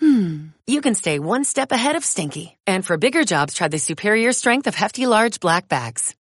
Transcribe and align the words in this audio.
hmm, 0.00 0.48
you 0.66 0.80
can 0.80 0.94
stay 0.94 1.18
one 1.18 1.44
step 1.44 1.72
ahead 1.72 1.96
of 1.96 2.04
stinky. 2.04 2.56
And 2.66 2.84
for 2.84 2.96
bigger 2.96 3.24
jobs, 3.24 3.54
try 3.54 3.68
the 3.68 3.78
superior 3.78 4.32
strength 4.32 4.66
of 4.66 4.74
Hefty 4.74 5.06
Large 5.06 5.40
Black 5.40 5.68
Bags. 5.68 6.14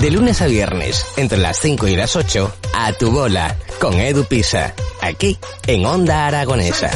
De 0.00 0.10
lunes 0.12 0.40
a 0.42 0.46
viernes, 0.46 1.04
entre 1.16 1.38
las 1.38 1.58
5 1.58 1.88
y 1.88 1.96
las 1.96 2.14
8, 2.14 2.54
a 2.72 2.92
tu 2.92 3.10
bola, 3.10 3.56
con 3.80 3.94
Edu 3.94 4.24
Pisa, 4.24 4.72
aquí, 5.02 5.36
en 5.66 5.84
Onda 5.86 6.28
Aragonesa. 6.28 6.90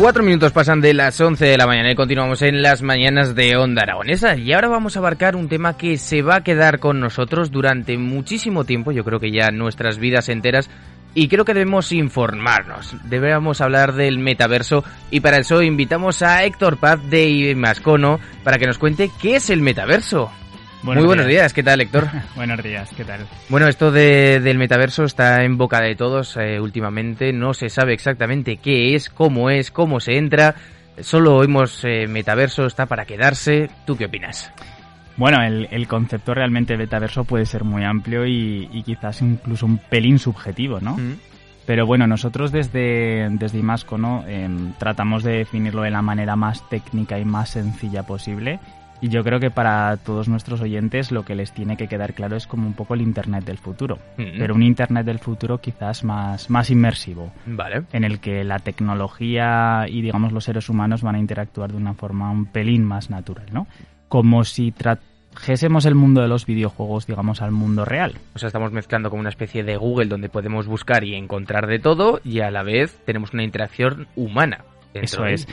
Cuatro 0.00 0.22
minutos 0.22 0.52
pasan 0.52 0.80
de 0.80 0.94
las 0.94 1.20
11 1.20 1.44
de 1.44 1.58
la 1.58 1.66
mañana 1.66 1.92
y 1.92 1.94
continuamos 1.94 2.40
en 2.40 2.62
las 2.62 2.80
mañanas 2.80 3.34
de 3.34 3.58
Onda 3.58 3.82
Aragonesa. 3.82 4.34
Y 4.34 4.50
ahora 4.54 4.68
vamos 4.68 4.96
a 4.96 5.00
abarcar 5.00 5.36
un 5.36 5.46
tema 5.46 5.76
que 5.76 5.98
se 5.98 6.22
va 6.22 6.36
a 6.36 6.42
quedar 6.42 6.78
con 6.78 7.00
nosotros 7.00 7.50
durante 7.50 7.98
muchísimo 7.98 8.64
tiempo, 8.64 8.92
yo 8.92 9.04
creo 9.04 9.20
que 9.20 9.30
ya 9.30 9.50
nuestras 9.50 9.98
vidas 9.98 10.30
enteras. 10.30 10.70
Y 11.12 11.28
creo 11.28 11.44
que 11.44 11.52
debemos 11.52 11.92
informarnos, 11.92 12.96
debemos 13.10 13.60
hablar 13.60 13.92
del 13.92 14.18
metaverso 14.18 14.84
y 15.10 15.20
para 15.20 15.36
eso 15.36 15.60
invitamos 15.60 16.22
a 16.22 16.44
Héctor 16.44 16.78
Paz 16.78 16.98
de 17.10 17.54
Mascono 17.54 18.20
para 18.42 18.56
que 18.56 18.66
nos 18.66 18.78
cuente 18.78 19.10
qué 19.20 19.36
es 19.36 19.50
el 19.50 19.60
metaverso. 19.60 20.32
Buenos 20.82 21.02
Muy 21.02 21.08
buenos 21.08 21.26
días. 21.26 21.42
días, 21.42 21.52
¿qué 21.52 21.62
tal 21.62 21.80
Héctor? 21.82 22.08
Buenos 22.36 22.62
días, 22.62 22.90
¿qué 22.96 23.04
tal? 23.04 23.26
Bueno, 23.50 23.68
esto 23.68 23.92
de- 23.92 24.40
del 24.40 24.56
metaverso 24.56 25.04
está 25.04 25.44
en 25.44 25.58
boca 25.58 25.80
de 25.82 25.94
todos 25.94 26.36
eh, 26.38 26.58
últimamente. 26.58 27.32
No 27.34 27.52
se 27.52 27.68
sabe 27.68 27.92
exactamente 27.92 28.56
qué 28.56 28.94
es, 28.94 29.10
cómo 29.10 29.50
es, 29.50 29.70
cómo 29.70 30.00
se 30.00 30.16
entra. 30.16 30.54
Solo 31.00 31.36
oímos 31.36 31.84
eh, 31.84 32.06
metaverso, 32.08 32.64
está 32.66 32.86
para 32.86 33.04
quedarse. 33.04 33.68
¿Tú 33.86 33.96
qué 33.96 34.06
opinas? 34.06 34.50
Bueno, 35.18 35.42
el, 35.42 35.68
el 35.70 35.86
concepto 35.86 36.32
realmente 36.32 36.78
metaverso 36.78 37.24
puede 37.24 37.44
ser 37.44 37.62
muy 37.64 37.84
amplio 37.84 38.24
y, 38.26 38.68
y 38.72 38.82
quizás 38.82 39.20
incluso 39.20 39.66
un 39.66 39.76
pelín 39.76 40.18
subjetivo, 40.18 40.80
¿no? 40.80 40.96
Mm. 40.96 41.16
Pero 41.66 41.84
bueno, 41.86 42.06
nosotros 42.06 42.52
desde, 42.52 43.28
desde 43.32 43.58
Imasco, 43.58 43.98
¿no? 43.98 44.24
Em, 44.26 44.72
tratamos 44.78 45.22
de 45.24 45.32
definirlo 45.38 45.82
de 45.82 45.90
la 45.90 46.00
manera 46.00 46.36
más 46.36 46.66
técnica 46.70 47.18
y 47.18 47.24
más 47.26 47.50
sencilla 47.50 48.02
posible. 48.04 48.58
Y 49.00 49.08
yo 49.08 49.24
creo 49.24 49.40
que 49.40 49.50
para 49.50 49.96
todos 49.96 50.28
nuestros 50.28 50.60
oyentes 50.60 51.10
lo 51.10 51.24
que 51.24 51.34
les 51.34 51.52
tiene 51.52 51.76
que 51.76 51.88
quedar 51.88 52.14
claro 52.14 52.36
es 52.36 52.46
como 52.46 52.66
un 52.66 52.74
poco 52.74 52.94
el 52.94 53.00
Internet 53.00 53.44
del 53.44 53.58
futuro. 53.58 53.98
Mm. 54.16 54.38
Pero 54.38 54.54
un 54.54 54.62
Internet 54.62 55.06
del 55.06 55.18
futuro 55.18 55.58
quizás 55.58 56.04
más, 56.04 56.50
más 56.50 56.70
inmersivo. 56.70 57.32
Vale. 57.46 57.84
en 57.92 58.04
el 58.04 58.20
que 58.20 58.44
la 58.44 58.58
tecnología 58.58 59.86
y 59.88 60.02
digamos 60.02 60.32
los 60.32 60.44
seres 60.44 60.68
humanos 60.68 61.02
van 61.02 61.14
a 61.14 61.18
interactuar 61.18 61.70
de 61.70 61.76
una 61.76 61.94
forma 61.94 62.30
un 62.30 62.46
pelín 62.46 62.84
más 62.84 63.10
natural, 63.10 63.46
¿no? 63.52 63.66
Como 64.08 64.44
si 64.44 64.72
trajésemos 64.72 65.86
el 65.86 65.94
mundo 65.94 66.20
de 66.20 66.28
los 66.28 66.46
videojuegos, 66.46 67.06
digamos, 67.06 67.42
al 67.42 67.52
mundo 67.52 67.84
real. 67.84 68.14
O 68.34 68.38
sea, 68.38 68.48
estamos 68.48 68.72
mezclando 68.72 69.10
como 69.10 69.20
una 69.20 69.28
especie 69.28 69.62
de 69.62 69.76
Google 69.76 70.06
donde 70.06 70.28
podemos 70.28 70.66
buscar 70.66 71.04
y 71.04 71.14
encontrar 71.14 71.66
de 71.66 71.78
todo 71.78 72.20
y 72.24 72.40
a 72.40 72.50
la 72.50 72.62
vez 72.62 72.98
tenemos 73.04 73.32
una 73.32 73.44
interacción 73.44 74.08
humana. 74.16 74.64
Eso 74.94 75.24
es. 75.24 75.46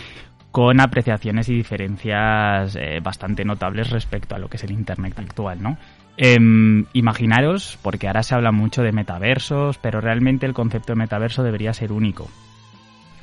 Con 0.51 0.79
apreciaciones 0.79 1.49
y 1.49 1.55
diferencias 1.55 2.75
eh, 2.75 2.99
bastante 3.01 3.45
notables 3.45 3.89
respecto 3.89 4.35
a 4.35 4.39
lo 4.39 4.49
que 4.49 4.57
es 4.57 4.63
el 4.63 4.71
Internet 4.71 5.19
actual, 5.19 5.61
¿no? 5.61 5.77
Em, 6.17 6.85
imaginaros, 6.93 7.77
porque 7.83 8.07
ahora 8.07 8.23
se 8.23 8.33
habla 8.33 8.51
mucho 8.51 8.81
de 8.81 8.91
metaversos, 8.91 9.77
pero 9.77 10.01
realmente 10.01 10.47
el 10.47 10.53
concepto 10.53 10.93
de 10.93 10.99
metaverso 10.99 11.43
debería 11.43 11.73
ser 11.73 11.91
único. 11.91 12.27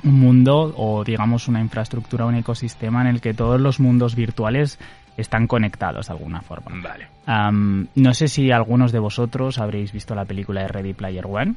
Un 0.03 0.19
mundo 0.19 0.73
o 0.77 1.03
digamos 1.03 1.49
una 1.49 1.59
infraestructura, 1.59 2.25
un 2.25 2.35
ecosistema 2.35 3.01
en 3.01 3.07
el 3.07 3.21
que 3.21 3.33
todos 3.33 3.59
los 3.59 3.81
mundos 3.81 4.15
virtuales 4.15 4.79
están 5.17 5.47
conectados 5.47 6.07
de 6.07 6.13
alguna 6.13 6.41
forma. 6.41 6.71
Vale. 6.81 7.07
No 7.95 8.13
sé 8.13 8.27
si 8.27 8.51
algunos 8.51 8.91
de 8.91 8.99
vosotros 8.99 9.59
habréis 9.59 9.91
visto 9.91 10.15
la 10.15 10.25
película 10.25 10.61
de 10.61 10.67
Ready 10.67 10.93
Player 10.93 11.25
One. 11.25 11.55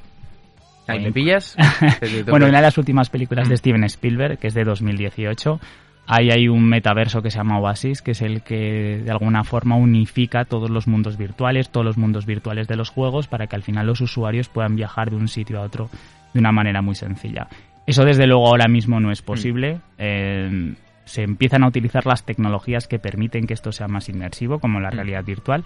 Ahí 0.89 1.01
me 1.01 1.13
pillas. 1.13 1.57
Bueno, 2.29 2.47
una 2.47 2.59
de 2.59 2.63
las 2.63 2.79
últimas 2.79 3.11
películas 3.11 3.49
de 3.49 3.57
Steven 3.57 3.85
Spielberg, 3.85 4.39
que 4.39 4.49
es 4.49 4.55
de 4.55 4.65
2018, 4.65 5.61
ahí 6.07 6.31
hay 6.31 6.49
un 6.49 6.69
metaverso 6.69 7.23
que 7.23 7.31
se 7.31 7.39
llama 7.39 7.59
Oasis, 7.59 8.03
que 8.03 8.13
es 8.13 8.23
el 8.23 8.43
que 8.43 9.03
de 9.05 9.11
alguna 9.11 9.45
forma 9.45 9.77
unifica 9.77 10.45
todos 10.45 10.71
los 10.71 10.87
mundos 10.87 11.17
virtuales, 11.17 11.71
todos 11.71 11.85
los 11.85 11.99
mundos 11.99 12.27
virtuales 12.27 12.69
de 12.69 12.77
los 12.77 12.91
juegos, 12.91 13.29
para 13.29 13.47
que 13.47 13.57
al 13.57 13.63
final 13.63 13.87
los 13.87 14.01
usuarios 14.01 14.49
puedan 14.49 14.77
viajar 14.77 15.11
de 15.11 15.17
un 15.17 15.29
sitio 15.29 15.61
a 15.61 15.63
otro 15.63 15.89
de 16.33 16.41
una 16.41 16.53
manera 16.53 16.83
muy 16.83 16.95
sencilla. 16.95 17.49
Eso 17.87 18.05
desde 18.05 18.27
luego 18.27 18.49
ahora 18.49 18.69
mismo 18.69 19.01
no 19.01 19.11
es 19.11 19.23
posible. 19.23 19.81
Eh, 19.97 20.75
se 21.09 21.23
empiezan 21.23 21.65
a 21.65 21.69
utilizar 21.69 22.05
las 22.07 22.25
tecnologías 22.25 22.87
que 22.87 22.99
permiten 22.99 23.47
que 23.47 23.55
esto 23.55 23.73
sea 23.73 23.89
más 23.89 24.09
inmersivo, 24.11 24.59
como 24.59 24.79
la 24.79 24.91
realidad 24.91 25.25
virtual, 25.25 25.65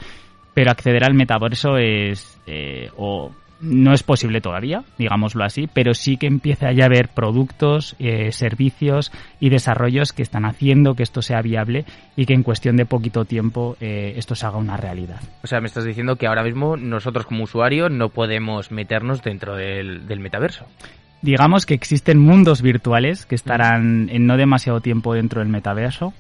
pero 0.55 0.71
acceder 0.71 1.05
al 1.05 1.15
metaverso 1.15 1.77
es 1.79 2.41
eh, 2.47 2.91
o 2.97 3.33
no 3.63 3.95
es 3.95 4.03
posible 4.03 4.41
todavía, 4.41 4.83
digámoslo 4.99 5.45
así, 5.45 5.69
pero 5.73 5.95
sí 5.95 6.17
que 6.17 6.27
empieza 6.27 6.73
ya 6.73 6.85
a 6.85 6.87
haber 6.87 7.09
productos, 7.09 7.95
eh, 8.01 8.33
servicios 8.33 9.13
y 9.39 9.51
desarrollos 9.51 10.13
que 10.13 10.23
están 10.23 10.45
haciendo 10.45 10.95
que 10.95 11.05
esto 11.05 11.23
sea 11.23 11.41
viable 11.43 11.85
y 12.17 12.27
que 12.27 12.35
en 12.35 12.43
cuestión 12.43 12.77
de 12.77 12.87
poquito 12.87 13.25
tiempo 13.25 13.77
eh, 13.81 14.15
esto 14.17 14.35
se 14.35 14.47
haga 14.47 14.59
una 14.59 14.77
realidad. 14.77 15.21
O 15.45 15.47
sea, 15.47 15.61
me 15.61 15.69
estás 15.69 15.85
diciendo 15.85 16.17
que 16.17 16.27
ahora 16.27 16.43
mismo 16.43 16.77
nosotros 16.77 17.25
como 17.25 17.45
usuarios 17.45 17.91
no 17.91 18.09
podemos 18.09 18.73
meternos 18.73 19.23
dentro 19.23 19.55
del, 19.55 20.09
del 20.09 20.19
metaverso. 20.19 20.67
Digamos 21.23 21.65
que 21.65 21.75
existen 21.75 22.19
mundos 22.19 22.63
virtuales 22.63 23.27
que 23.27 23.37
estarán 23.37 24.09
en 24.11 24.27
no 24.27 24.37
demasiado 24.37 24.81
tiempo 24.81 25.15
dentro 25.15 25.41
del 25.41 25.49
metaverso. 25.49 26.13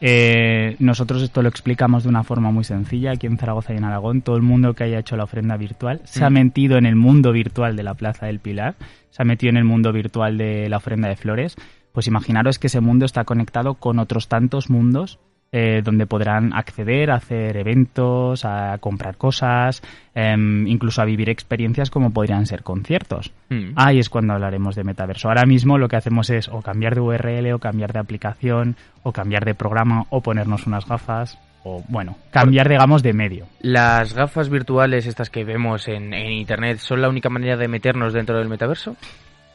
Eh, 0.00 0.76
nosotros 0.78 1.22
esto 1.22 1.42
lo 1.42 1.48
explicamos 1.48 2.04
de 2.04 2.08
una 2.08 2.22
forma 2.22 2.50
muy 2.50 2.64
sencilla 2.64 3.12
aquí 3.12 3.26
en 3.26 3.38
Zaragoza 3.38 3.74
y 3.74 3.76
en 3.76 3.84
Aragón. 3.84 4.22
Todo 4.22 4.36
el 4.36 4.42
mundo 4.42 4.74
que 4.74 4.84
haya 4.84 4.98
hecho 4.98 5.16
la 5.16 5.24
ofrenda 5.24 5.56
virtual 5.56 6.00
se 6.04 6.24
ha 6.24 6.30
metido 6.30 6.78
en 6.78 6.86
el 6.86 6.96
mundo 6.96 7.32
virtual 7.32 7.76
de 7.76 7.82
la 7.82 7.94
Plaza 7.94 8.26
del 8.26 8.40
Pilar, 8.40 8.76
se 9.10 9.22
ha 9.22 9.24
metido 9.24 9.50
en 9.50 9.56
el 9.56 9.64
mundo 9.64 9.92
virtual 9.92 10.38
de 10.38 10.68
la 10.68 10.76
ofrenda 10.76 11.08
de 11.08 11.16
flores. 11.16 11.56
Pues 11.92 12.06
imaginaros 12.06 12.58
que 12.58 12.68
ese 12.68 12.80
mundo 12.80 13.06
está 13.06 13.24
conectado 13.24 13.74
con 13.74 13.98
otros 13.98 14.28
tantos 14.28 14.70
mundos 14.70 15.18
eh, 15.50 15.80
donde 15.82 16.06
podrán 16.06 16.52
acceder 16.52 17.10
a 17.10 17.16
hacer 17.16 17.56
eventos, 17.56 18.44
a 18.44 18.76
comprar 18.78 19.16
cosas, 19.16 19.82
em, 20.14 20.66
incluso 20.66 21.00
a 21.00 21.06
vivir 21.06 21.30
experiencias 21.30 21.90
como 21.90 22.10
podrían 22.10 22.44
ser 22.44 22.62
conciertos. 22.62 23.32
Mm. 23.48 23.70
Ahí 23.74 23.98
es 23.98 24.10
cuando 24.10 24.34
hablaremos 24.34 24.76
de 24.76 24.84
metaverso. 24.84 25.28
Ahora 25.28 25.46
mismo 25.46 25.78
lo 25.78 25.88
que 25.88 25.96
hacemos 25.96 26.28
es 26.28 26.48
o 26.48 26.60
cambiar 26.60 26.94
de 26.94 27.00
URL 27.00 27.52
o 27.54 27.58
cambiar 27.58 27.94
de 27.94 27.98
aplicación 27.98 28.76
o 29.02 29.12
cambiar 29.12 29.46
de 29.46 29.54
programa 29.54 30.04
o 30.10 30.20
ponernos 30.20 30.66
unas 30.66 30.86
gafas 30.86 31.38
o 31.64 31.82
bueno, 31.88 32.16
cambiar 32.30 32.68
digamos 32.68 33.02
de 33.02 33.14
medio. 33.14 33.46
¿Las 33.60 34.12
gafas 34.12 34.50
virtuales 34.50 35.06
estas 35.06 35.30
que 35.30 35.44
vemos 35.44 35.88
en, 35.88 36.12
en 36.12 36.30
internet 36.30 36.78
son 36.78 37.00
la 37.00 37.08
única 37.08 37.30
manera 37.30 37.56
de 37.56 37.68
meternos 37.68 38.12
dentro 38.12 38.36
del 38.38 38.48
metaverso? 38.48 38.96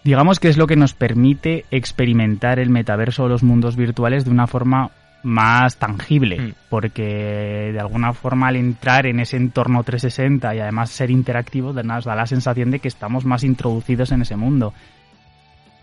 Digamos 0.03 0.39
que 0.39 0.49
es 0.49 0.57
lo 0.57 0.67
que 0.67 0.75
nos 0.75 0.93
permite 0.93 1.65
experimentar 1.71 2.59
el 2.59 2.69
metaverso 2.69 3.23
o 3.23 3.29
los 3.29 3.43
mundos 3.43 3.77
virtuales 3.77 4.25
de 4.25 4.31
una 4.31 4.47
forma 4.47 4.91
más 5.23 5.77
tangible, 5.77 6.39
Mm. 6.39 6.53
porque 6.69 7.71
de 7.73 7.79
alguna 7.79 8.13
forma 8.13 8.49
al 8.49 8.57
entrar 8.57 9.05
en 9.05 9.19
ese 9.19 9.37
entorno 9.37 9.83
360 9.83 10.53
y 10.55 10.59
además 10.59 10.89
ser 10.89 11.09
interactivo 11.11 11.73
nos 11.73 12.05
da 12.05 12.15
la 12.15 12.25
sensación 12.25 12.71
de 12.71 12.79
que 12.79 12.87
estamos 12.89 13.25
más 13.25 13.43
introducidos 13.43 14.11
en 14.11 14.21
ese 14.21 14.35
mundo. 14.35 14.73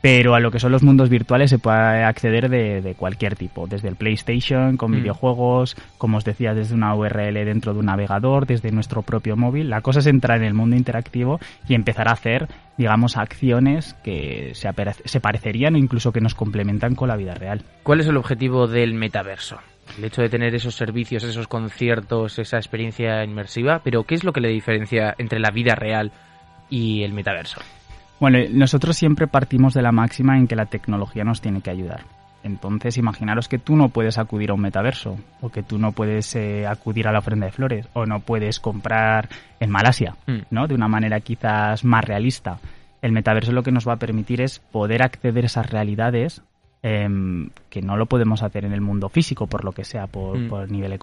Pero 0.02 0.34
a 0.34 0.40
lo 0.40 0.50
que 0.50 0.58
son 0.58 0.72
los 0.72 0.82
mundos 0.82 1.10
virtuales 1.10 1.50
se 1.50 1.58
puede 1.58 2.04
acceder 2.04 2.48
de, 2.48 2.80
de 2.80 2.94
cualquier 2.94 3.36
tipo, 3.36 3.66
desde 3.66 3.88
el 3.88 3.96
PlayStation, 3.96 4.76
con 4.78 4.92
Mm. 4.92 4.94
videojuegos, 4.94 5.76
como 5.98 6.16
os 6.16 6.24
decía, 6.24 6.54
desde 6.54 6.74
una 6.74 6.94
URL 6.94 7.44
dentro 7.44 7.74
de 7.74 7.80
un 7.80 7.86
navegador, 7.86 8.46
desde 8.46 8.70
nuestro 8.72 9.02
propio 9.02 9.36
móvil. 9.36 9.68
La 9.68 9.82
cosa 9.82 9.98
es 10.00 10.06
entrar 10.06 10.38
en 10.38 10.44
el 10.44 10.54
mundo 10.54 10.74
interactivo 10.76 11.38
y 11.68 11.74
empezar 11.74 12.08
a 12.08 12.12
hacer, 12.12 12.48
digamos, 12.78 13.18
acciones 13.18 13.94
que 14.02 14.52
se, 14.54 14.68
se 15.04 15.20
parecerían 15.20 15.74
o 15.74 15.78
incluso 15.78 16.12
que 16.12 16.20
nos 16.22 16.34
complementan 16.34 16.94
con 16.94 17.08
la 17.08 17.16
vida 17.16 17.34
real. 17.34 17.62
¿Cuál 17.82 18.00
es 18.00 18.06
el 18.06 18.16
objetivo 18.16 18.66
del 18.66 18.94
metaverso? 18.94 19.58
el 19.98 20.04
hecho 20.04 20.22
de 20.22 20.28
tener 20.28 20.54
esos 20.54 20.76
servicios, 20.76 21.24
esos 21.24 21.48
conciertos, 21.48 22.38
esa 22.38 22.58
experiencia 22.58 23.24
inmersiva, 23.24 23.80
pero 23.82 24.04
¿qué 24.04 24.14
es 24.14 24.22
lo 24.22 24.32
que 24.32 24.40
le 24.40 24.48
diferencia 24.48 25.16
entre 25.18 25.40
la 25.40 25.50
vida 25.50 25.74
real 25.74 26.12
y 26.68 27.02
el 27.02 27.12
metaverso? 27.12 27.60
Bueno, 28.20 28.38
nosotros 28.52 28.96
siempre 28.98 29.26
partimos 29.26 29.72
de 29.72 29.80
la 29.80 29.92
máxima 29.92 30.36
en 30.36 30.46
que 30.46 30.54
la 30.54 30.66
tecnología 30.66 31.24
nos 31.24 31.40
tiene 31.40 31.62
que 31.62 31.70
ayudar. 31.70 32.04
Entonces, 32.42 32.98
imaginaros 32.98 33.48
que 33.48 33.58
tú 33.58 33.76
no 33.76 33.88
puedes 33.88 34.18
acudir 34.18 34.50
a 34.50 34.54
un 34.54 34.60
metaverso, 34.60 35.18
o 35.40 35.48
que 35.48 35.62
tú 35.62 35.78
no 35.78 35.92
puedes 35.92 36.34
eh, 36.36 36.66
acudir 36.66 37.08
a 37.08 37.12
la 37.12 37.18
ofrenda 37.18 37.46
de 37.46 37.52
flores, 37.52 37.88
o 37.94 38.04
no 38.04 38.20
puedes 38.20 38.60
comprar 38.60 39.28
en 39.58 39.70
Malasia, 39.70 40.16
mm. 40.26 40.38
¿no? 40.50 40.66
De 40.66 40.74
una 40.74 40.88
manera 40.88 41.20
quizás 41.20 41.84
más 41.84 42.04
realista. 42.04 42.58
El 43.02 43.12
metaverso 43.12 43.52
lo 43.52 43.62
que 43.62 43.72
nos 43.72 43.88
va 43.88 43.94
a 43.94 43.98
permitir 43.98 44.42
es 44.42 44.58
poder 44.58 45.02
acceder 45.02 45.44
a 45.44 45.46
esas 45.46 45.70
realidades 45.70 46.42
em, 46.82 47.50
que 47.68 47.82
no 47.82 47.96
lo 47.96 48.06
podemos 48.06 48.42
hacer 48.42 48.64
en 48.66 48.72
el 48.72 48.80
mundo 48.82 49.08
físico, 49.08 49.46
por 49.46 49.64
lo 49.64 49.72
que 49.72 49.84
sea, 49.84 50.06
por, 50.06 50.38
mm. 50.38 50.70
nivel, 50.70 50.98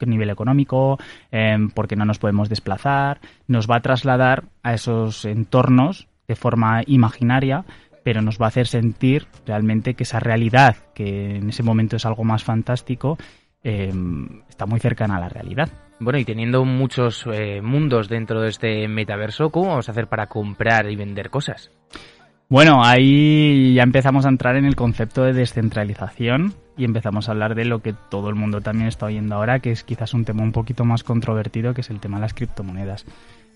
nivel 0.00 0.30
económico, 0.30 0.98
em, 1.30 1.68
porque 1.68 1.96
no 1.96 2.06
nos 2.06 2.18
podemos 2.18 2.48
desplazar. 2.48 3.20
Nos 3.48 3.70
va 3.70 3.76
a 3.76 3.80
trasladar 3.80 4.44
a 4.62 4.74
esos 4.74 5.24
entornos 5.26 6.08
de 6.26 6.36
forma 6.36 6.82
imaginaria 6.86 7.64
pero 8.04 8.22
nos 8.22 8.38
va 8.38 8.44
a 8.44 8.48
hacer 8.48 8.68
sentir 8.68 9.26
realmente 9.46 9.94
que 9.94 10.04
esa 10.04 10.20
realidad, 10.20 10.76
que 10.94 11.36
en 11.36 11.48
ese 11.48 11.64
momento 11.64 11.96
es 11.96 12.06
algo 12.06 12.22
más 12.22 12.44
fantástico, 12.44 13.18
em, 13.64 14.42
está 14.48 14.66
muy 14.66 14.78
cercana 14.78 15.16
a 15.16 15.20
la 15.20 15.30
realidad. 15.30 15.70
Bueno, 15.98 16.18
y 16.18 16.24
teniendo 16.24 16.64
muchos 16.64 17.24
eh, 17.32 17.62
mundos 17.62 18.08
dentro 18.08 18.42
de 18.42 18.50
este 18.50 18.86
metaverso, 18.88 19.48
¿cómo 19.50 19.70
vamos 19.70 19.88
a 19.88 19.92
hacer 19.92 20.06
para 20.06 20.26
comprar 20.26 20.90
y 20.90 20.96
vender 20.96 21.30
cosas? 21.30 21.70
Bueno, 22.50 22.84
ahí 22.84 23.72
ya 23.74 23.82
empezamos 23.82 24.26
a 24.26 24.28
entrar 24.28 24.56
en 24.56 24.66
el 24.66 24.76
concepto 24.76 25.24
de 25.24 25.32
descentralización 25.32 26.52
y 26.76 26.84
empezamos 26.84 27.28
a 27.28 27.32
hablar 27.32 27.54
de 27.54 27.64
lo 27.64 27.80
que 27.80 27.94
todo 28.10 28.28
el 28.28 28.34
mundo 28.34 28.60
también 28.60 28.88
está 28.88 29.06
oyendo 29.06 29.34
ahora, 29.36 29.60
que 29.60 29.70
es 29.70 29.82
quizás 29.82 30.12
un 30.12 30.26
tema 30.26 30.42
un 30.42 30.52
poquito 30.52 30.84
más 30.84 31.04
controvertido, 31.04 31.72
que 31.72 31.80
es 31.80 31.88
el 31.88 32.00
tema 32.00 32.18
de 32.18 32.22
las 32.22 32.34
criptomonedas 32.34 33.06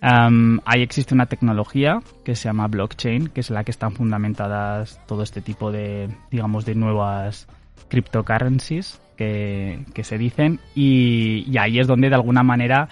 ahí 0.00 0.82
existe 0.82 1.14
una 1.14 1.26
tecnología 1.26 2.00
que 2.24 2.36
se 2.36 2.44
llama 2.44 2.68
blockchain, 2.68 3.28
que 3.28 3.40
es 3.40 3.50
la 3.50 3.64
que 3.64 3.70
están 3.70 3.92
fundamentadas 3.92 5.00
todo 5.06 5.22
este 5.22 5.40
tipo 5.40 5.72
de, 5.72 6.08
digamos, 6.30 6.64
de 6.64 6.74
nuevas 6.74 7.48
cryptocurrencies 7.88 9.00
que, 9.16 9.84
que 9.94 10.04
se 10.04 10.18
dicen. 10.18 10.60
Y, 10.74 11.56
ahí 11.58 11.78
es 11.78 11.86
donde 11.86 12.08
de 12.08 12.14
alguna 12.14 12.42
manera 12.42 12.88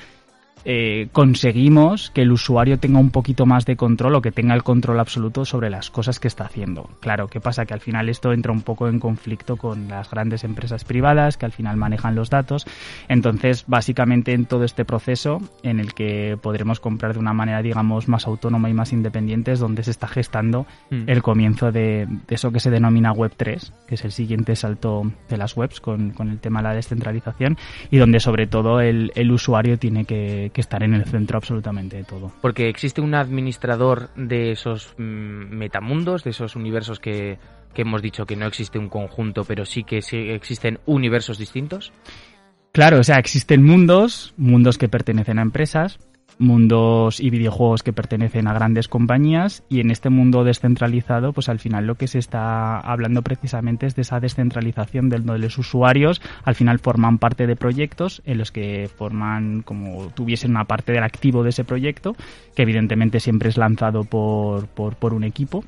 eh, 0.69 1.07
conseguimos 1.13 2.11
que 2.11 2.23
el 2.23 2.33
usuario 2.33 2.81
tenga 2.81 2.99
un 2.99 3.11
poquito 3.11 3.47
más 3.47 3.67
de 3.67 3.77
control 3.77 4.17
o 4.17 4.21
que 4.21 4.33
tenga 4.33 4.53
el 4.53 4.65
control 4.65 4.99
absoluto 4.99 5.45
sobre 5.45 5.71
las 5.71 5.91
cosas 5.91 6.19
que 6.19 6.27
está 6.27 6.45
haciendo. 6.45 6.91
Claro, 6.99 7.29
¿qué 7.29 7.41
pasa? 7.41 7.67
Que 7.67 7.75
al 7.75 7.79
final 7.79 8.09
esto 8.09 8.33
entra 8.33 8.51
un 8.51 8.63
poco 8.63 8.89
en 8.89 8.99
conflicto 8.99 9.57
con 9.57 9.87
las 9.87 10.11
grandes 10.11 10.43
empresas 10.43 10.83
privadas 10.83 11.37
que 11.37 11.47
al 11.47 11.53
final 11.53 11.77
manejan 11.77 12.17
los 12.17 12.31
datos. 12.31 12.67
Entonces, 13.07 13.63
básicamente 13.69 14.33
en 14.33 14.47
todo 14.47 14.65
este 14.65 14.85
proceso 14.85 15.41
en 15.63 15.79
el 15.79 15.95
que 15.95 16.37
podremos 16.43 16.81
comprar 16.81 17.13
de 17.13 17.21
una 17.21 17.33
manera, 17.33 17.63
digamos, 17.63 18.09
más 18.09 18.27
autónoma 18.27 18.69
y 18.69 18.75
más 18.75 18.93
independiente 18.93 19.53
es 19.53 19.61
donde 19.61 19.85
se 19.85 19.93
está 19.93 20.09
gestando 20.09 20.67
mm. 20.91 21.05
el 21.07 21.23
comienzo 21.23 21.71
de, 21.71 22.09
eso 22.29 22.51
que 22.51 22.59
se 22.59 22.73
denomina 22.73 23.15
Web3, 23.15 23.71
que 23.87 23.95
es 23.95 24.05
el 24.05 24.11
siguiente 24.11 24.57
salto 24.57 25.13
de 25.29 25.37
las 25.37 25.57
webs 25.57 25.81
con, 25.81 26.13
el 26.19 26.41
tema 26.41 26.59
de 26.59 26.65
la 26.65 26.75
descentralización 26.75 27.57
y 27.89 27.99
donde 27.99 28.19
sobre 28.19 28.49
todo 28.49 28.81
el 28.81 29.31
usuario 29.31 29.79
tiene 29.79 30.07
que 30.07 30.51
que 30.57 30.63
estar 30.63 30.83
en 30.83 30.95
el 30.95 31.05
centro 31.05 31.37
absolutamente 31.37 31.99
de 31.99 32.05
todo. 32.05 32.33
Porque 32.41 32.71
existe 32.71 33.03
un 33.03 33.15
administrador 33.15 34.09
de 34.17 34.53
esos 34.53 34.95
mm, 34.97 35.55
metamundos, 35.55 36.25
de 36.25 36.31
esos 36.31 36.57
universos 36.57 36.99
que, 36.99 37.39
que 37.75 37.83
hemos 37.83 38.01
dicho 38.01 38.25
que 38.25 38.37
no 38.37 38.47
existe 38.47 38.79
un 38.79 38.89
conjunto, 38.89 39.45
pero 39.45 39.67
sí 39.67 39.85
que 39.85 40.01
sí 40.01 40.17
existen 40.17 40.79
universos 40.87 41.37
distintos. 41.37 41.93
Claro, 42.73 43.01
o 43.01 43.03
sea, 43.03 43.19
existen 43.19 43.63
mundos, 43.65 44.33
mundos 44.39 44.79
que 44.79 44.89
pertenecen 44.89 45.39
a 45.39 45.43
empresas, 45.43 45.99
mundos 46.39 47.21
y 47.21 47.31
videojuegos 47.31 47.83
que 47.83 47.93
pertenecen 47.93 48.47
a 48.47 48.53
grandes 48.53 48.89
compañías 48.89 49.63
y 49.69 49.81
en 49.81 49.91
este 49.91 50.11
mundo 50.11 50.45
descentralizado 50.45 51.33
pues 51.33 51.49
al 51.49 51.59
final 51.59 51.87
lo 51.87 51.95
que 51.95 52.09
se 52.09 52.19
está 52.19 52.79
hablando 52.79 53.23
precisamente 53.23 53.87
es 53.87 53.97
de 53.97 54.03
esa 54.03 54.21
descentralización 54.21 55.09
de 55.09 55.19
los 55.19 55.59
usuarios. 55.59 56.21
Al 56.45 56.55
final 56.55 56.79
forman 56.79 57.19
parte 57.19 57.47
de 57.47 57.57
proyectos 57.57 58.23
en 58.25 58.39
los 58.39 58.53
que 58.53 58.89
forman 58.95 59.63
como 59.63 60.09
tuviesen 60.09 60.53
una 60.53 60.65
parte 60.65 60.93
del 60.93 61.05
activo 61.05 61.43
de 61.43 61.51
ese 61.51 61.65
proyecto 61.65 62.17
que 62.55 62.63
evidentemente 62.63 63.21
siempre 63.21 63.49
es 63.49 63.57
lanzado 63.57 64.05
por, 64.05 64.67
por, 64.69 64.97
por 64.97 65.15
un 65.15 65.25
equipo. 65.25 65.65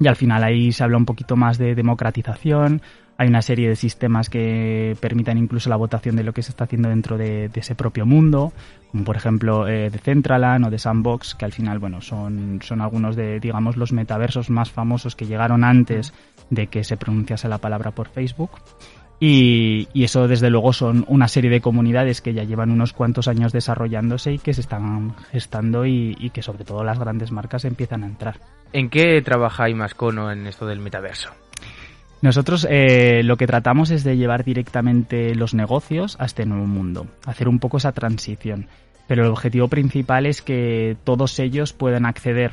Y 0.00 0.06
al 0.06 0.16
final 0.16 0.44
ahí 0.44 0.72
se 0.72 0.84
habla 0.84 0.98
un 0.98 1.06
poquito 1.06 1.36
más 1.36 1.58
de 1.58 1.74
democratización 1.74 2.82
hay 3.18 3.28
una 3.28 3.42
serie 3.42 3.68
de 3.68 3.74
sistemas 3.74 4.30
que 4.30 4.96
permitan 5.00 5.38
incluso 5.38 5.68
la 5.68 5.74
votación 5.76 6.14
de 6.14 6.22
lo 6.22 6.32
que 6.32 6.42
se 6.42 6.52
está 6.52 6.64
haciendo 6.64 6.88
dentro 6.88 7.18
de, 7.18 7.50
ese 7.52 7.74
propio 7.74 8.06
mundo, 8.06 8.52
como 8.92 9.02
por 9.02 9.16
ejemplo 9.16 9.66
eh, 9.66 9.90
de 9.90 9.98
Centralan 9.98 10.64
o 10.64 10.70
de 10.70 10.78
Sandbox, 10.78 11.34
que 11.34 11.44
al 11.44 11.52
final, 11.52 11.80
bueno, 11.80 12.00
son, 12.00 12.60
algunos 12.80 13.16
de, 13.16 13.40
digamos, 13.40 13.76
los 13.76 13.92
metaversos 13.92 14.50
más 14.50 14.70
famosos 14.70 15.16
que 15.16 15.26
llegaron 15.26 15.64
antes 15.64 16.14
de 16.48 16.68
que 16.68 16.84
se 16.84 16.96
pronunciase 16.96 17.48
la 17.48 17.58
palabra 17.58 17.90
por 17.90 18.08
Facebook. 18.08 18.52
Y, 19.18 19.88
eso 19.94 20.28
desde 20.28 20.48
luego 20.48 20.72
son 20.72 21.04
una 21.08 21.26
serie 21.26 21.50
de 21.50 21.60
comunidades 21.60 22.20
que 22.20 22.34
ya 22.34 22.44
llevan 22.44 22.70
unos 22.70 22.92
cuantos 22.92 23.26
años 23.26 23.52
desarrollándose 23.52 24.34
y 24.34 24.38
que 24.38 24.54
se 24.54 24.60
están 24.60 25.16
gestando 25.32 25.86
y, 25.86 26.16
y 26.20 26.30
que 26.30 26.42
sobre 26.42 26.64
todo 26.64 26.84
las 26.84 27.00
grandes 27.00 27.32
marcas 27.32 27.64
empiezan 27.64 28.04
a 28.04 28.06
entrar. 28.06 28.38
¿En 28.72 28.88
qué 28.88 29.20
trabaja 29.22 29.68
Imascono 29.68 30.30
en 30.30 30.46
esto 30.46 30.66
del 30.66 30.78
metaverso? 30.78 31.30
Nosotros 32.20 32.66
eh, 32.68 33.22
lo 33.22 33.36
que 33.36 33.46
tratamos 33.46 33.90
es 33.90 34.02
de 34.02 34.16
llevar 34.16 34.44
directamente 34.44 35.34
los 35.34 35.54
negocios 35.54 36.16
a 36.18 36.24
este 36.24 36.46
nuevo 36.46 36.66
mundo, 36.66 37.06
hacer 37.24 37.48
un 37.48 37.60
poco 37.60 37.76
esa 37.76 37.92
transición. 37.92 38.66
Pero 39.06 39.24
el 39.24 39.30
objetivo 39.30 39.68
principal 39.68 40.26
es 40.26 40.42
que 40.42 40.96
todos 41.04 41.38
ellos 41.38 41.72
puedan 41.72 42.06
acceder 42.06 42.52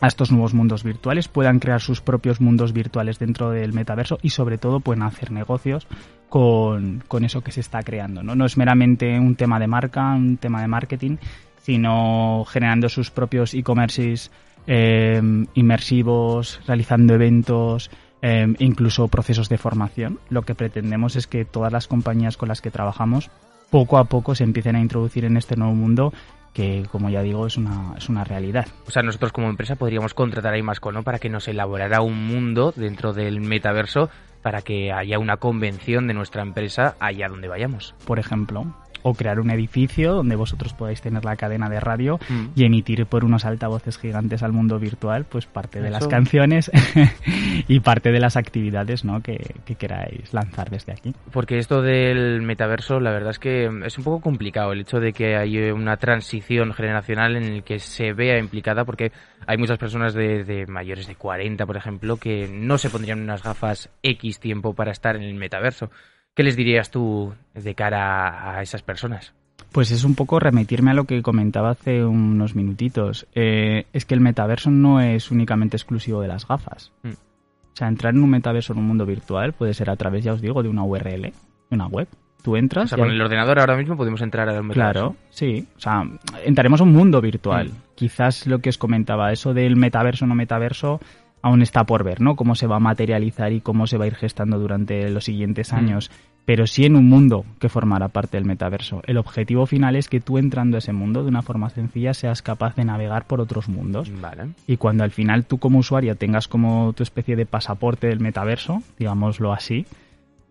a 0.00 0.08
estos 0.08 0.30
nuevos 0.30 0.52
mundos 0.52 0.84
virtuales, 0.84 1.28
puedan 1.28 1.58
crear 1.58 1.80
sus 1.80 2.00
propios 2.00 2.40
mundos 2.40 2.72
virtuales 2.72 3.18
dentro 3.18 3.50
del 3.50 3.72
metaverso 3.72 4.18
y 4.20 4.30
sobre 4.30 4.58
todo 4.58 4.80
puedan 4.80 5.04
hacer 5.04 5.30
negocios 5.30 5.86
con, 6.28 7.02
eso 7.22 7.40
que 7.40 7.52
se 7.52 7.60
está 7.60 7.82
creando. 7.82 8.22
¿no? 8.22 8.34
no 8.34 8.44
es 8.44 8.56
meramente 8.56 9.18
un 9.18 9.36
tema 9.36 9.58
de 9.58 9.66
marca, 9.68 10.12
un 10.14 10.36
tema 10.36 10.60
de 10.60 10.68
marketing, 10.68 11.16
sino 11.62 12.44
generando 12.46 12.88
sus 12.88 13.10
propios 13.10 13.54
e-commerces 13.54 14.30
eh, 14.66 15.22
inmersivos, 15.54 16.60
realizando 16.66 17.14
eventos, 17.14 17.90
Em, 18.28 18.56
incluso 18.58 19.06
procesos 19.06 19.48
de 19.48 19.56
formación. 19.56 20.18
Lo 20.30 20.42
que 20.42 20.56
pretendemos 20.56 21.14
es 21.14 21.28
que 21.28 21.44
todas 21.44 21.72
las 21.72 21.86
compañías 21.86 22.36
con 22.36 22.48
las 22.48 22.60
que 22.60 22.72
trabajamos 22.72 23.30
poco 23.70 23.98
a 23.98 24.04
poco 24.06 24.34
se 24.34 24.42
empiecen 24.42 24.74
a 24.74 24.80
introducir 24.80 25.24
en 25.24 25.36
este 25.36 25.54
nuevo 25.54 25.74
mundo 25.76 26.12
que, 26.52 26.88
como 26.90 27.08
ya 27.08 27.22
digo, 27.22 27.46
es 27.46 27.56
una, 27.56 27.94
es 27.96 28.08
una 28.08 28.24
realidad. 28.24 28.66
O 28.88 28.90
sea, 28.90 29.04
nosotros 29.04 29.30
como 29.30 29.48
empresa 29.48 29.76
podríamos 29.76 30.12
contratar 30.12 30.54
a 30.54 30.58
Imasco, 30.58 30.90
para 31.04 31.20
que 31.20 31.28
nos 31.28 31.46
elaborara 31.46 32.00
un 32.00 32.26
mundo 32.26 32.72
dentro 32.74 33.12
del 33.12 33.40
metaverso 33.40 34.10
para 34.42 34.62
que 34.62 34.92
haya 34.92 35.20
una 35.20 35.36
convención 35.36 36.08
de 36.08 36.14
nuestra 36.14 36.42
empresa 36.42 36.96
allá 36.98 37.28
donde 37.28 37.46
vayamos. 37.46 37.94
Por 38.06 38.18
ejemplo, 38.18 38.74
o 39.08 39.14
crear 39.14 39.38
un 39.38 39.52
edificio 39.52 40.14
donde 40.14 40.34
vosotros 40.34 40.72
podáis 40.72 41.00
tener 41.00 41.24
la 41.24 41.36
cadena 41.36 41.68
de 41.68 41.78
radio 41.78 42.18
mm. 42.28 42.46
y 42.56 42.64
emitir 42.64 43.06
por 43.06 43.24
unos 43.24 43.44
altavoces 43.44 43.98
gigantes 43.98 44.42
al 44.42 44.50
mundo 44.50 44.80
virtual 44.80 45.24
pues 45.26 45.46
parte 45.46 45.80
de 45.80 45.90
las 45.90 46.08
canciones 46.08 46.72
y 47.68 47.78
parte 47.78 48.10
de 48.10 48.18
las 48.18 48.36
actividades 48.36 49.04
¿no? 49.04 49.20
que, 49.22 49.38
queráis 49.78 50.34
lanzar 50.34 50.70
desde 50.70 50.90
aquí. 50.90 51.14
Porque 51.30 51.58
esto 51.58 51.82
del 51.82 52.42
metaverso 52.42 52.98
la 52.98 53.12
verdad 53.12 53.30
es 53.30 53.38
que 53.38 53.70
es 53.84 53.96
un 53.96 54.02
poco 54.02 54.20
complicado 54.20 54.72
el 54.72 54.80
hecho 54.80 54.98
de 54.98 55.12
que 55.12 55.36
hay 55.36 55.70
una 55.70 55.98
transición 55.98 56.72
generacional 56.72 57.36
en 57.36 57.44
el 57.44 57.62
que 57.62 57.78
se 57.78 58.12
vea 58.12 58.40
implicada 58.40 58.84
porque 58.84 59.12
hay 59.46 59.56
muchas 59.56 59.78
personas 59.78 60.14
de, 60.14 60.42
de 60.42 60.66
mayores 60.66 61.06
de 61.06 61.14
40 61.14 61.64
por 61.64 61.76
ejemplo 61.76 62.16
que 62.16 62.48
no 62.48 62.76
se 62.76 62.90
pondrían 62.90 63.20
unas 63.20 63.44
gafas 63.44 63.88
X 64.02 64.40
tiempo 64.40 64.74
para 64.74 64.90
estar 64.90 65.14
en 65.14 65.22
el 65.22 65.34
metaverso. 65.34 65.92
¿Qué 66.36 66.42
les 66.42 66.54
dirías 66.54 66.90
tú 66.90 67.32
de 67.54 67.74
cara 67.74 68.56
a 68.58 68.62
esas 68.62 68.82
personas? 68.82 69.32
Pues 69.72 69.90
es 69.90 70.04
un 70.04 70.14
poco 70.14 70.38
remitirme 70.38 70.90
a 70.90 70.94
lo 70.94 71.04
que 71.04 71.22
comentaba 71.22 71.70
hace 71.70 72.04
unos 72.04 72.54
minutitos. 72.54 73.26
Eh, 73.34 73.86
es 73.94 74.04
que 74.04 74.12
el 74.12 74.20
metaverso 74.20 74.70
no 74.70 75.00
es 75.00 75.30
únicamente 75.30 75.78
exclusivo 75.78 76.20
de 76.20 76.28
las 76.28 76.46
gafas. 76.46 76.92
Mm. 77.02 77.08
O 77.08 77.76
sea, 77.76 77.88
entrar 77.88 78.14
en 78.14 78.22
un 78.22 78.28
metaverso 78.28 78.74
en 78.74 78.80
un 78.80 78.86
mundo 78.86 79.06
virtual 79.06 79.54
puede 79.54 79.72
ser 79.72 79.88
a 79.88 79.96
través, 79.96 80.24
ya 80.24 80.34
os 80.34 80.42
digo, 80.42 80.62
de 80.62 80.68
una 80.68 80.84
URL, 80.84 81.22
de 81.22 81.32
una 81.70 81.86
web. 81.86 82.06
Tú 82.42 82.56
entras. 82.56 82.84
O 82.84 82.88
sea, 82.88 82.98
con 82.98 83.10
el 83.10 83.20
ordenador 83.20 83.58
ahora 83.58 83.76
mismo 83.78 83.96
podemos 83.96 84.20
entrar 84.20 84.46
al 84.46 84.62
metaverso. 84.62 84.74
Claro, 84.74 85.16
sí. 85.30 85.66
O 85.74 85.80
sea, 85.80 86.04
entraremos 86.44 86.82
a 86.82 86.84
un 86.84 86.92
mundo 86.92 87.22
virtual. 87.22 87.68
Mm. 87.68 87.94
Quizás 87.94 88.46
lo 88.46 88.58
que 88.58 88.68
os 88.68 88.76
comentaba, 88.76 89.32
eso 89.32 89.54
del 89.54 89.76
metaverso 89.76 90.26
no 90.26 90.34
metaverso, 90.34 91.00
aún 91.42 91.62
está 91.62 91.84
por 91.84 92.04
ver, 92.04 92.20
¿no? 92.20 92.36
Cómo 92.36 92.54
se 92.54 92.66
va 92.66 92.76
a 92.76 92.80
materializar 92.80 93.52
y 93.52 93.60
cómo 93.60 93.86
se 93.86 93.98
va 93.98 94.04
a 94.04 94.08
ir 94.08 94.14
gestando 94.14 94.58
durante 94.58 95.08
los 95.10 95.24
siguientes 95.24 95.72
mm. 95.72 95.76
años. 95.76 96.10
Pero 96.44 96.68
sí 96.68 96.84
en 96.84 96.94
un 96.94 97.08
mundo 97.08 97.44
que 97.58 97.68
formará 97.68 98.08
parte 98.08 98.36
del 98.36 98.44
metaverso. 98.44 99.02
El 99.06 99.16
objetivo 99.16 99.66
final 99.66 99.96
es 99.96 100.08
que 100.08 100.20
tú 100.20 100.38
entrando 100.38 100.76
a 100.76 100.78
ese 100.78 100.92
mundo 100.92 101.22
de 101.22 101.28
una 101.28 101.42
forma 101.42 101.70
sencilla 101.70 102.14
seas 102.14 102.40
capaz 102.40 102.76
de 102.76 102.84
navegar 102.84 103.26
por 103.26 103.40
otros 103.40 103.68
mundos. 103.68 104.12
Vale. 104.20 104.50
Y 104.66 104.76
cuando 104.76 105.02
al 105.02 105.10
final 105.10 105.44
tú 105.44 105.58
como 105.58 105.80
usuario 105.80 106.14
tengas 106.14 106.46
como 106.46 106.92
tu 106.92 107.02
especie 107.02 107.34
de 107.34 107.46
pasaporte 107.46 108.06
del 108.06 108.20
metaverso, 108.20 108.82
digámoslo 108.96 109.52
así, 109.52 109.86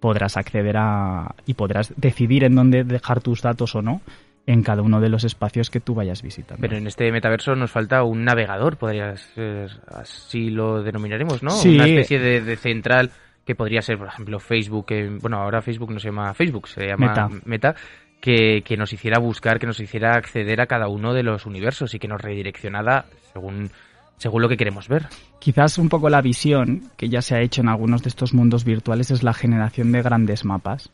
podrás 0.02 0.36
acceder 0.36 0.76
a 0.78 1.34
y 1.46 1.54
podrás 1.54 1.94
decidir 1.96 2.44
en 2.44 2.56
dónde 2.56 2.84
dejar 2.84 3.22
tus 3.22 3.42
datos 3.42 3.74
o 3.76 3.82
no 3.82 4.02
en 4.48 4.62
cada 4.62 4.82
uno 4.82 5.02
de 5.02 5.10
los 5.10 5.24
espacios 5.24 5.70
que 5.70 5.80
tú 5.80 5.96
vayas 5.96 6.22
visitando. 6.22 6.62
Pero 6.62 6.78
en 6.78 6.88
este 6.88 7.12
metaverso 7.12 7.56
nos 7.56 7.72
falta 7.72 8.04
un 8.04 8.24
navegador, 8.24 8.78
podría 8.78 9.16
ser, 9.18 9.72
así 9.88 10.50
lo 10.50 10.84
denominaremos, 10.84 11.42
¿no? 11.42 11.52
Sí. 11.52 11.76
Una 11.76 11.88
especie 11.88 12.20
de, 12.20 12.42
de 12.42 12.56
central 12.56 13.12
que 13.46 13.56
podría 13.56 13.82
ser, 13.82 13.98
por 13.98 14.08
ejemplo, 14.08 14.40
Facebook, 14.40 14.88
que, 14.88 15.08
bueno, 15.22 15.38
ahora 15.38 15.62
Facebook 15.62 15.92
no 15.92 16.00
se 16.00 16.10
llama 16.10 16.34
Facebook, 16.34 16.68
se 16.68 16.88
llama 16.88 17.08
Meta. 17.08 17.30
Meta, 17.46 17.76
que, 18.20 18.64
que 18.64 18.76
nos 18.76 18.92
hiciera 18.92 19.20
buscar, 19.20 19.60
que 19.60 19.68
nos 19.68 19.80
hiciera 19.80 20.16
acceder 20.16 20.60
a 20.62 20.66
cada 20.66 20.88
uno 20.88 21.14
de 21.14 21.24
los 21.24 21.46
universos 21.46 21.94
y 21.94 22.00
que 22.00 22.08
nos 22.08 22.22
redireccionara 22.22 23.06
según, 23.34 23.70
según 24.18 24.42
lo 24.42 24.50
que 24.50 24.58
queremos 24.58 24.88
ver. 24.88 25.08
Quizás 25.40 25.78
un 25.78 25.90
poco 25.90 26.10
la 26.10 26.22
visión 26.22 26.90
que 26.98 27.08
ya 27.08 27.22
se 27.22 27.36
ha 27.36 27.42
hecho 27.42 27.62
en 27.62 27.70
algunos 27.70 28.02
de 28.02 28.10
estos 28.10 28.34
mundos 28.34 28.66
virtuales 28.66 29.12
es 29.12 29.22
la 29.22 29.34
generación 29.34 29.92
de 29.92 30.02
grandes 30.02 30.44
mapas. 30.44 30.92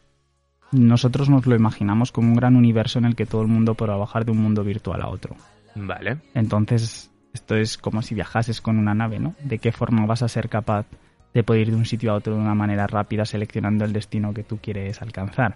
Nosotros 0.72 1.30
nos 1.30 1.46
lo 1.46 1.56
imaginamos 1.56 2.12
como 2.12 2.30
un 2.30 2.36
gran 2.36 2.56
universo 2.56 3.00
en 3.00 3.06
el 3.06 3.16
que 3.16 3.26
todo 3.26 3.42
el 3.42 3.48
mundo 3.48 3.76
podrá 3.76 3.96
bajar 3.96 4.26
de 4.26 4.32
un 4.32 4.38
mundo 4.38 4.64
virtual 4.64 5.02
a 5.02 5.10
otro. 5.10 5.36
Vale. 5.76 6.18
Entonces, 6.34 7.12
esto 7.34 7.56
es 7.56 7.78
como 7.78 8.02
si 8.02 8.16
viajases 8.16 8.62
con 8.62 8.78
una 8.78 8.94
nave, 8.94 9.20
¿no? 9.20 9.36
¿De 9.44 9.60
qué 9.60 9.72
forma 9.72 10.06
vas 10.06 10.22
a 10.22 10.28
ser 10.28 10.50
capaz 10.50 10.86
de 11.34 11.44
poder 11.44 11.62
ir 11.62 11.72
de 11.72 11.78
un 11.78 11.86
sitio 11.86 12.12
a 12.12 12.16
otro 12.16 12.36
de 12.36 12.42
una 12.42 12.56
manera 12.56 12.88
rápida 12.88 13.26
seleccionando 13.26 13.86
el 13.86 13.94
destino 13.94 14.34
que 14.34 14.44
tú 14.44 14.60
quieres 14.62 15.02
alcanzar? 15.02 15.56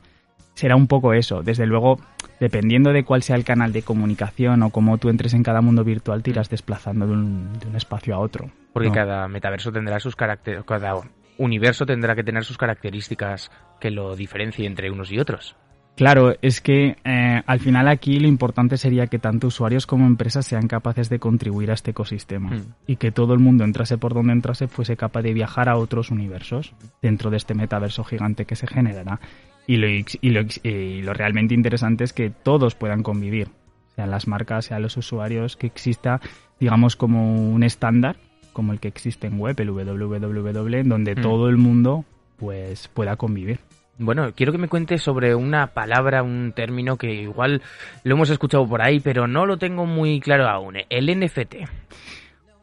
Será 0.53 0.75
un 0.77 0.87
poco 0.87 1.13
eso. 1.13 1.43
Desde 1.43 1.65
luego, 1.65 1.99
dependiendo 2.39 2.93
de 2.93 3.03
cuál 3.03 3.23
sea 3.23 3.35
el 3.35 3.43
canal 3.43 3.73
de 3.73 3.81
comunicación 3.81 4.63
o 4.63 4.69
cómo 4.69 4.97
tú 4.97 5.09
entres 5.09 5.33
en 5.33 5.43
cada 5.43 5.61
mundo 5.61 5.83
virtual, 5.83 6.23
te 6.23 6.29
irás 6.29 6.49
desplazando 6.49 7.05
de 7.07 7.13
un, 7.13 7.59
de 7.59 7.67
un 7.67 7.75
espacio 7.75 8.15
a 8.15 8.19
otro. 8.19 8.49
Porque 8.71 8.87
¿no? 8.87 8.93
cada 8.93 9.27
metaverso 9.27 9.71
tendrá 9.71 9.99
sus 9.99 10.15
caracteres, 10.15 10.63
cada 10.63 10.95
universo 11.37 11.85
tendrá 11.85 12.15
que 12.15 12.23
tener 12.23 12.43
sus 12.43 12.57
características 12.57 13.51
que 13.79 13.91
lo 13.91 14.15
diferencien 14.15 14.67
entre 14.67 14.91
unos 14.91 15.11
y 15.11 15.19
otros. 15.19 15.55
Claro, 15.95 16.35
es 16.41 16.59
que 16.59 16.97
eh, 17.05 17.41
al 17.45 17.59
final 17.61 17.87
aquí 17.87 18.19
lo 18.19 18.27
importante 18.27 18.75
sería 18.75 19.07
que 19.07 19.17
tanto 19.17 19.47
usuarios 19.47 19.87
como 19.87 20.05
empresas 20.05 20.45
sean 20.45 20.67
capaces 20.67 21.07
de 21.07 21.19
contribuir 21.19 21.71
a 21.71 21.73
este 21.73 21.91
ecosistema 21.91 22.49
Mm. 22.49 22.73
y 22.85 22.97
que 22.97 23.11
todo 23.11 23.33
el 23.33 23.39
mundo 23.39 23.63
entrase 23.63 23.97
por 23.97 24.13
donde 24.13 24.33
entrase 24.33 24.67
fuese 24.67 24.97
capaz 24.97 25.21
de 25.21 25.33
viajar 25.33 25.69
a 25.69 25.77
otros 25.77 26.11
universos 26.11 26.73
dentro 27.01 27.29
de 27.29 27.37
este 27.37 27.53
metaverso 27.53 28.03
gigante 28.03 28.43
que 28.43 28.57
se 28.57 28.67
generará. 28.67 29.21
Y 29.67 29.77
lo, 29.77 29.87
y 29.87 30.29
lo, 30.31 30.41
y 30.63 31.01
lo 31.01 31.13
realmente 31.13 31.53
interesante 31.53 32.03
es 32.03 32.11
que 32.11 32.29
todos 32.29 32.75
puedan 32.75 33.01
convivir, 33.01 33.47
sean 33.95 34.11
las 34.11 34.27
marcas, 34.27 34.65
sean 34.65 34.81
los 34.81 34.97
usuarios, 34.97 35.55
que 35.55 35.67
exista, 35.67 36.19
digamos, 36.59 36.97
como 36.97 37.49
un 37.51 37.63
estándar, 37.63 38.17
como 38.55 38.71
el 38.71 38.79
que 38.79 38.87
existe 38.87 39.27
en 39.27 39.37
web, 39.37 39.59
el 39.59 39.69
www, 39.69 40.83
donde 40.85 41.13
Mm. 41.15 41.21
todo 41.21 41.49
el 41.49 41.57
mundo 41.57 42.05
pues 42.37 42.87
pueda 42.87 43.17
convivir. 43.17 43.59
Bueno, 43.97 44.31
quiero 44.33 44.51
que 44.53 44.57
me 44.57 44.69
cuentes 44.69 45.01
sobre 45.03 45.35
una 45.35 45.67
palabra, 45.67 46.23
un 46.23 46.53
término 46.55 46.95
que 46.97 47.13
igual 47.13 47.61
lo 48.03 48.15
hemos 48.15 48.29
escuchado 48.29 48.65
por 48.67 48.81
ahí, 48.81 48.99
pero 49.01 49.27
no 49.27 49.45
lo 49.45 49.57
tengo 49.57 49.85
muy 49.85 50.19
claro 50.21 50.47
aún. 50.47 50.75
El 50.89 51.07
NFT. 51.19 51.55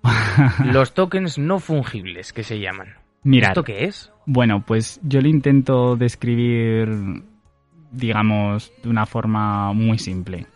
Los 0.64 0.94
tokens 0.94 1.38
no 1.38 1.58
fungibles, 1.58 2.32
que 2.32 2.42
se 2.42 2.58
llaman. 2.58 2.94
Mirad. 3.22 3.50
¿Esto 3.50 3.64
qué 3.64 3.84
es? 3.84 4.10
Bueno, 4.26 4.64
pues 4.66 4.98
yo 5.02 5.20
lo 5.20 5.28
intento 5.28 5.96
describir, 5.96 6.88
digamos, 7.92 8.72
de 8.82 8.88
una 8.88 9.06
forma 9.06 9.72
muy 9.74 9.98
simple. 9.98 10.46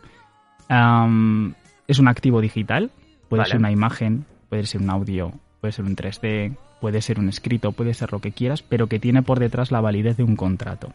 Es 0.68 1.98
un 1.98 2.08
activo 2.08 2.40
digital, 2.40 2.90
puede 3.28 3.40
Vale. 3.42 3.50
ser 3.50 3.60
una 3.60 3.70
imagen, 3.70 4.24
puede 4.56 4.66
ser 4.66 4.80
un 4.80 4.88
audio, 4.90 5.32
puede 5.60 5.72
ser 5.72 5.84
un 5.84 5.94
3D, 5.96 6.56
puede 6.80 7.02
ser 7.02 7.18
un 7.18 7.28
escrito, 7.28 7.72
puede 7.72 7.92
ser 7.92 8.10
lo 8.12 8.20
que 8.20 8.32
quieras, 8.32 8.62
pero 8.62 8.86
que 8.86 8.98
tiene 8.98 9.22
por 9.22 9.38
detrás 9.38 9.70
la 9.70 9.82
validez 9.82 10.16
de 10.16 10.22
un 10.24 10.34
contrato. 10.34 10.92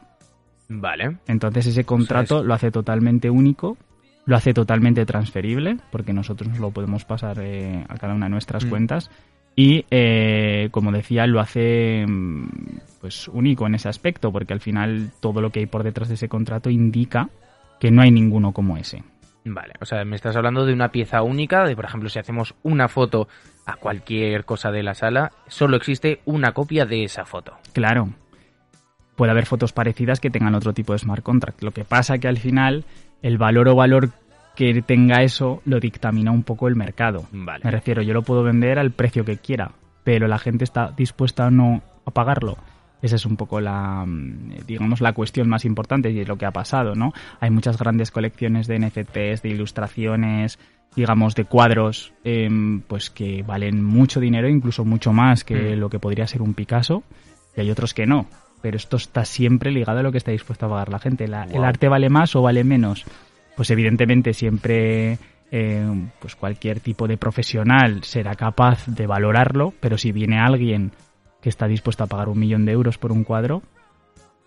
Vale. 0.67 1.17
Entonces 1.27 1.67
ese 1.67 1.83
contrato 1.83 2.39
es- 2.39 2.45
lo 2.45 2.53
hace 2.55 2.71
totalmente 2.71 3.29
único, 3.29 3.77
lo 4.25 4.35
hace 4.35 4.53
totalmente 4.53 5.05
transferible, 5.05 5.77
porque 5.91 6.11
nosotros 6.13 6.49
nos 6.49 6.59
lo 6.59 6.71
podemos 6.71 7.05
pasar 7.05 7.37
eh, 7.39 7.85
a 7.87 7.97
cada 7.97 8.15
una 8.15 8.25
de 8.27 8.31
nuestras 8.31 8.65
Mm. 8.65 8.69
cuentas. 8.69 9.11
Y 9.55 9.85
eh, 9.91 10.69
como 10.71 10.91
decía, 10.91 11.27
lo 11.27 11.39
hace 11.39 12.05
mm, 12.07 12.47
pues 13.01 13.27
único 13.27 13.67
en 13.67 13.75
ese 13.75 13.89
aspecto, 13.89 14.31
porque 14.31 14.53
al 14.53 14.59
final 14.61 15.11
todo 15.19 15.39
lo 15.41 15.51
que 15.51 15.59
hay 15.59 15.65
por 15.67 15.83
detrás 15.83 16.07
de 16.07 16.15
ese 16.15 16.29
contrato 16.29 16.69
indica 16.71 17.29
que 17.79 17.91
no 17.91 18.01
hay 18.01 18.09
ninguno 18.11 18.53
como 18.53 18.77
ese. 18.77 19.03
Vale, 19.43 19.73
o 19.79 19.85
sea, 19.85 20.05
me 20.05 20.15
estás 20.15 20.35
hablando 20.35 20.65
de 20.65 20.73
una 20.73 20.89
pieza 20.89 21.23
única, 21.23 21.63
de 21.65 21.75
por 21.75 21.85
ejemplo, 21.85 22.09
si 22.09 22.19
hacemos 22.19 22.53
una 22.61 22.87
foto 22.87 23.27
a 23.65 23.75
cualquier 23.75 24.45
cosa 24.45 24.71
de 24.71 24.83
la 24.83 24.93
sala, 24.93 25.31
solo 25.47 25.77
existe 25.77 26.21
una 26.25 26.51
copia 26.51 26.85
de 26.85 27.03
esa 27.03 27.25
foto. 27.25 27.57
Claro. 27.73 28.09
Puede 29.15 29.31
haber 29.31 29.45
fotos 29.45 29.73
parecidas 29.73 30.19
que 30.19 30.29
tengan 30.29 30.55
otro 30.55 30.73
tipo 30.73 30.93
de 30.93 30.99
smart 30.99 31.23
contract. 31.23 31.61
Lo 31.63 31.71
que 31.71 31.85
pasa 31.85 32.17
que 32.17 32.27
al 32.27 32.37
final 32.37 32.85
el 33.21 33.37
valor 33.37 33.67
o 33.69 33.75
valor 33.75 34.09
que 34.55 34.81
tenga 34.81 35.23
eso 35.23 35.61
lo 35.65 35.79
dictamina 35.79 36.31
un 36.31 36.43
poco 36.43 36.67
el 36.67 36.75
mercado. 36.75 37.27
Vale. 37.31 37.63
Me 37.63 37.71
refiero, 37.71 38.01
yo 38.01 38.13
lo 38.13 38.23
puedo 38.23 38.43
vender 38.43 38.79
al 38.79 38.91
precio 38.91 39.25
que 39.25 39.37
quiera, 39.37 39.71
pero 40.03 40.27
la 40.27 40.39
gente 40.39 40.63
está 40.63 40.91
dispuesta 40.91 41.47
o 41.47 41.51
no 41.51 41.81
a 42.05 42.11
pagarlo. 42.11 42.57
Esa 43.01 43.15
es 43.15 43.25
un 43.25 43.35
poco 43.35 43.59
la, 43.59 44.05
mm, 44.05 44.65
digamos, 44.67 45.01
la 45.01 45.13
cuestión 45.13 45.49
más 45.49 45.65
importante 45.65 46.11
y 46.11 46.19
es 46.19 46.27
lo 46.27 46.37
que 46.37 46.45
ha 46.45 46.51
pasado, 46.51 46.93
¿no? 46.95 47.13
Hay 47.39 47.49
muchas 47.49 47.77
grandes 47.77 48.11
colecciones 48.11 48.67
de 48.67 48.75
NFTs, 48.79 49.41
de 49.41 49.49
ilustraciones, 49.49 50.59
digamos, 50.95 51.35
de 51.35 51.45
cuadros, 51.45 52.13
em, 52.23 52.81
pues 52.81 53.09
que 53.09 53.43
valen 53.43 53.83
mucho 53.83 54.19
dinero, 54.19 54.47
incluso 54.49 54.85
mucho 54.85 55.13
más 55.13 55.43
que 55.43 55.75
Mm. 55.75 55.79
lo 55.79 55.89
que 55.89 55.99
podría 55.99 56.27
ser 56.27 56.41
un 56.41 56.53
Picasso, 56.53 57.03
y 57.55 57.61
hay 57.61 57.71
otros 57.71 57.93
que 57.93 58.05
no. 58.05 58.27
Pero 58.61 58.77
esto 58.77 58.97
está 58.97 59.25
siempre 59.25 59.71
ligado 59.71 59.99
a 59.99 60.03
lo 60.03 60.11
que 60.11 60.19
está 60.19 60.31
dispuesto 60.31 60.65
a 60.67 60.69
pagar 60.69 60.89
la 60.89 60.99
gente. 60.99 61.27
La- 61.27 61.45
¿El 61.45 61.63
arte 61.63 61.87
vale 61.87 62.09
más 62.09 62.35
o 62.35 62.41
vale 62.43 62.63
menos? 62.63 63.05
Pues 63.55 63.69
evidentemente 63.71 64.33
siempre 64.33 65.17
eh, 65.53 65.85
pues 66.19 66.35
cualquier 66.37 66.79
tipo 66.79 67.07
de 67.09 67.17
profesional 67.17 68.03
será 68.05 68.35
capaz 68.35 68.85
de 68.87 69.05
valorarlo, 69.07 69.73
pero 69.81 69.97
si 69.97 70.11
viene 70.13 70.39
alguien 70.39 70.91
que 71.41 71.49
está 71.49 71.67
dispuesto 71.67 72.03
a 72.03 72.07
pagar 72.07 72.29
un 72.29 72.39
millón 72.39 72.65
de 72.65 72.71
euros 72.71 72.97
por 72.97 73.11
un 73.11 73.23
cuadro, 73.23 73.61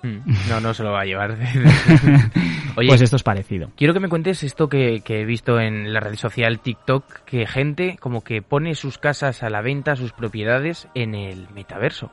Mm, 0.03 0.19
No, 0.51 0.61
no 0.61 0.75
se 0.75 0.83
lo 0.83 0.93
va 0.93 1.01
a 1.01 1.05
llevar. 1.07 1.31
Oye, 2.77 2.89
pues 2.89 3.01
esto 3.01 3.17
es 3.17 3.23
parecido. 3.23 3.71
quiero 3.75 3.95
que 3.95 4.01
me 4.01 4.11
cuentes 4.11 4.43
esto 4.43 4.69
que, 4.69 5.01
que 5.03 5.23
he 5.23 5.25
visto 5.25 5.59
en 5.59 5.95
la 5.95 6.01
red 6.01 6.17
social 6.17 6.61
TikTok, 6.61 7.21
que 7.25 7.47
gente 7.47 7.97
como 7.99 8.23
que 8.23 8.43
pone 8.43 8.75
sus 8.75 8.99
casas 8.99 9.43
a 9.43 9.49
la 9.49 9.63
venta, 9.63 9.97
sus 9.97 10.13
propiedades 10.13 10.89
en 10.95 11.15
el 11.15 11.49
metaverso. 11.55 12.11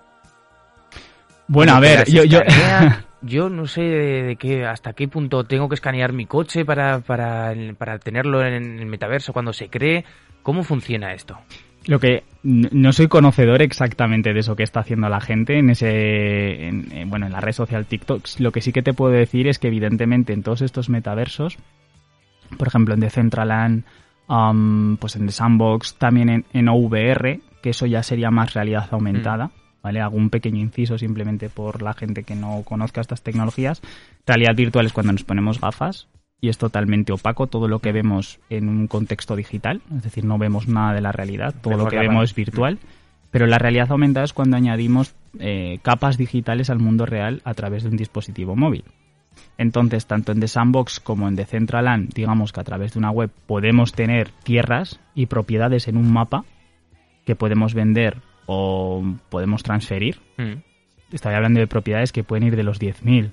Bueno, 1.48 1.74
a 1.74 1.76
Como 1.76 1.82
ver, 1.82 2.10
yo, 2.10 2.24
yo... 2.24 2.40
escanea. 2.40 3.06
Yo 3.24 3.50
no 3.50 3.68
sé 3.68 3.82
de 3.82 4.36
qué, 4.36 4.66
hasta 4.66 4.94
qué 4.94 5.08
punto 5.08 5.44
tengo 5.44 5.70
que 5.70 5.76
escanear 5.76 6.12
mi 6.12 6.26
coche 6.26 6.66
para, 6.66 7.02
para, 7.02 7.54
para 7.78 8.00
tenerlo 8.00 8.44
en 8.44 8.80
el 8.80 8.86
metaverso 8.88 9.32
cuando 9.32 9.54
se 9.54 9.70
cree. 9.70 10.06
¿Cómo 10.42 10.64
funciona 10.64 11.14
esto? 11.14 11.38
Lo 11.88 12.00
que 12.00 12.24
no 12.44 12.94
soy 12.94 13.08
conocedor 13.08 13.62
exactamente 13.62 14.34
de 14.34 14.40
eso 14.40 14.56
que 14.56 14.64
está 14.64 14.82
haciendo 14.82 15.10
la 15.10 15.22
gente 15.22 15.58
en 15.58 15.70
ese 15.70 16.68
en- 16.68 16.92
en- 16.92 17.10
bueno 17.10 17.26
en 17.26 17.32
la 17.32 17.42
red 17.42 17.54
social 17.54 17.86
TikTok. 17.86 18.24
Lo 18.40 18.52
que 18.52 18.62
sí 18.62 18.72
que 18.72 18.82
te 18.84 18.94
puedo 18.94 19.12
decir 19.12 19.48
es 19.48 19.60
que 19.60 19.68
evidentemente 19.68 20.34
en 20.34 20.44
todos 20.44 20.62
estos 20.62 20.90
metaversos, 20.90 21.58
por 22.58 22.68
ejemplo 22.68 22.94
en 22.94 23.00
Decentraland, 23.00 23.84
um, 24.28 24.98
pues 24.98 25.16
en 25.16 25.26
The 25.26 25.32
Sandbox, 25.32 25.96
también 25.96 26.30
en, 26.30 26.46
en 26.54 26.70
OVR, 26.70 27.40
que 27.62 27.70
eso 27.72 27.86
ya 27.86 28.04
sería 28.04 28.32
más 28.32 28.54
realidad 28.54 28.88
aumentada. 28.92 29.52
¿Vale? 29.84 30.00
Hago 30.00 30.16
un 30.16 30.30
pequeño 30.30 30.60
inciso 30.60 31.00
simplemente 31.00 31.50
por 31.50 31.82
la 31.82 31.96
gente 31.96 32.22
que 32.24 32.36
no 32.36 32.62
conozca 32.64 33.02
estas 33.02 33.24
tecnologías. 33.24 33.82
Realidad 34.28 34.54
virtual 34.56 34.86
es 34.86 34.94
cuando 34.94 35.12
nos 35.12 35.24
ponemos 35.24 35.60
gafas 35.60 36.08
y 36.42 36.50
es 36.50 36.58
totalmente 36.58 37.14
opaco 37.14 37.46
todo 37.46 37.68
lo 37.68 37.80
que 37.80 37.92
vemos 37.92 38.40
en 38.50 38.68
un 38.68 38.88
contexto 38.88 39.36
digital, 39.36 39.82
es 39.96 40.02
decir, 40.02 40.26
no 40.26 40.40
vemos 40.40 40.68
nada 40.68 40.94
de 40.94 41.02
la 41.02 41.12
realidad, 41.12 41.54
todo 41.62 41.78
lo 41.78 41.86
que 41.86 42.00
vemos 42.00 42.32
es 42.32 42.36
virtual. 42.36 42.80
Pero 43.30 43.48
la 43.48 43.60
realidad 43.60 43.90
aumentada 43.92 44.26
es 44.26 44.34
cuando 44.34 44.58
añadimos 44.58 45.16
eh, 45.40 45.80
capas 45.84 46.18
digitales 46.18 46.70
al 46.70 46.80
mundo 46.80 47.06
real 47.06 47.42
a 47.46 47.54
través 47.54 47.84
de 47.84 47.90
un 47.90 47.96
dispositivo 47.96 48.58
móvil. 48.58 48.84
Entonces, 49.58 50.06
tanto 50.06 50.34
en 50.34 50.42
The 50.42 50.50
Sandbox 50.50 51.00
como 51.00 51.30
en 51.30 51.38
Decentraland, 51.38 52.14
digamos 52.14 52.52
que 52.52 52.60
a 52.60 52.66
través 52.66 52.94
de 52.94 53.00
una 53.00 53.12
web 53.12 53.30
podemos 53.48 53.94
tener 53.94 54.32
tierras 54.44 55.00
y 55.16 55.28
propiedades 55.28 55.88
en 55.88 55.96
un 55.96 56.12
mapa 56.12 56.44
que 57.26 57.36
podemos 57.36 57.74
vender 57.74 58.18
o 58.48 59.02
podemos 59.30 59.64
transferir. 59.64 60.20
Mm. 60.38 60.56
Estoy 61.14 61.34
hablando 61.34 61.62
de 61.62 61.68
propiedades 61.68 62.12
que 62.12 62.26
pueden 62.26 62.48
ir 62.48 62.58
de 62.58 62.64
los 62.64 62.82
10.000 62.82 63.32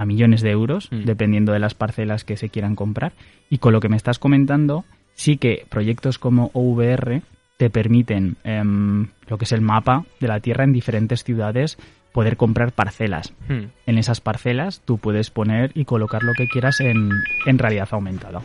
a 0.00 0.06
millones 0.06 0.40
de 0.40 0.50
euros, 0.50 0.88
Mm. 0.90 1.04
dependiendo 1.04 1.52
de 1.52 1.58
las 1.58 1.74
parcelas 1.74 2.24
que 2.24 2.36
se 2.38 2.48
quieran 2.48 2.74
comprar. 2.74 3.12
Y 3.50 3.58
con 3.58 3.72
lo 3.74 3.80
que 3.80 3.90
me 3.90 3.96
estás 3.96 4.18
comentando, 4.18 4.84
sí 5.14 5.36
que 5.36 5.66
proyectos 5.68 6.18
como 6.18 6.50
OVR 6.54 7.20
te 7.58 7.68
permiten 7.68 8.36
em, 8.42 9.08
lo 9.28 9.36
que 9.36 9.44
es 9.44 9.52
el 9.52 9.60
mapa 9.60 10.04
de 10.18 10.28
la 10.28 10.40
Tierra 10.40 10.64
en 10.64 10.72
diferentes 10.72 11.22
ciudades 11.22 11.76
poder 12.12 12.38
comprar 12.38 12.72
parcelas. 12.72 13.34
Mm. 13.48 13.64
En 13.86 13.98
esas 13.98 14.22
parcelas 14.22 14.80
tú 14.86 14.96
puedes 14.96 15.30
poner 15.30 15.70
y 15.74 15.84
colocar 15.84 16.22
lo 16.22 16.32
que 16.32 16.48
quieras 16.48 16.80
en, 16.80 17.10
en 17.46 17.58
realidad 17.58 17.88
aumentada. 17.92 18.40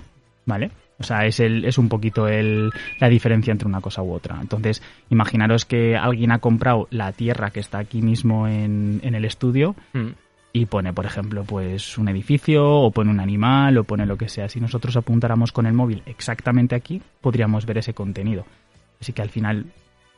¿Vale? 0.46 0.72
O 1.00 1.04
sea, 1.04 1.26
es, 1.26 1.40
el, 1.40 1.66
es 1.66 1.78
un 1.78 1.90
poquito 1.90 2.28
el, 2.28 2.70
la 3.00 3.10
diferencia 3.10 3.52
entre 3.52 3.68
una 3.68 3.82
cosa 3.82 4.02
u 4.04 4.14
otra. 4.14 4.38
Entonces, 4.40 4.82
imaginaros 5.10 5.66
que 5.66 5.96
alguien 5.98 6.32
ha 6.32 6.40
comprado 6.40 6.88
la 6.92 7.12
tierra 7.14 7.50
que 7.50 7.60
está 7.60 7.80
aquí 7.80 8.02
mismo 8.02 8.48
en, 8.48 9.00
en 9.04 9.16
el 9.16 9.24
estudio 9.26 9.76
Mm. 9.94 10.10
Y 10.56 10.68
pone, 10.68 10.94
por 10.94 11.06
ejemplo, 11.06 11.44
pues 11.44 11.98
un 11.98 12.08
edificio 12.08 12.66
o 12.66 12.90
pone 12.90 13.12
un 13.12 13.20
animal 13.20 13.78
o 13.78 13.84
pone 13.84 14.06
lo 14.06 14.18
que 14.18 14.30
sea. 14.30 14.48
Si 14.48 14.62
nosotros 14.62 14.96
apuntáramos 14.96 15.52
con 15.52 15.66
el 15.66 15.74
móvil 15.74 16.02
exactamente 16.06 16.76
aquí, 16.76 17.02
podríamos 17.20 17.66
ver 17.66 17.80
ese 17.80 17.94
contenido. 17.94 18.46
Así 19.02 19.12
que 19.12 19.22
al 19.22 19.30
final 19.30 19.66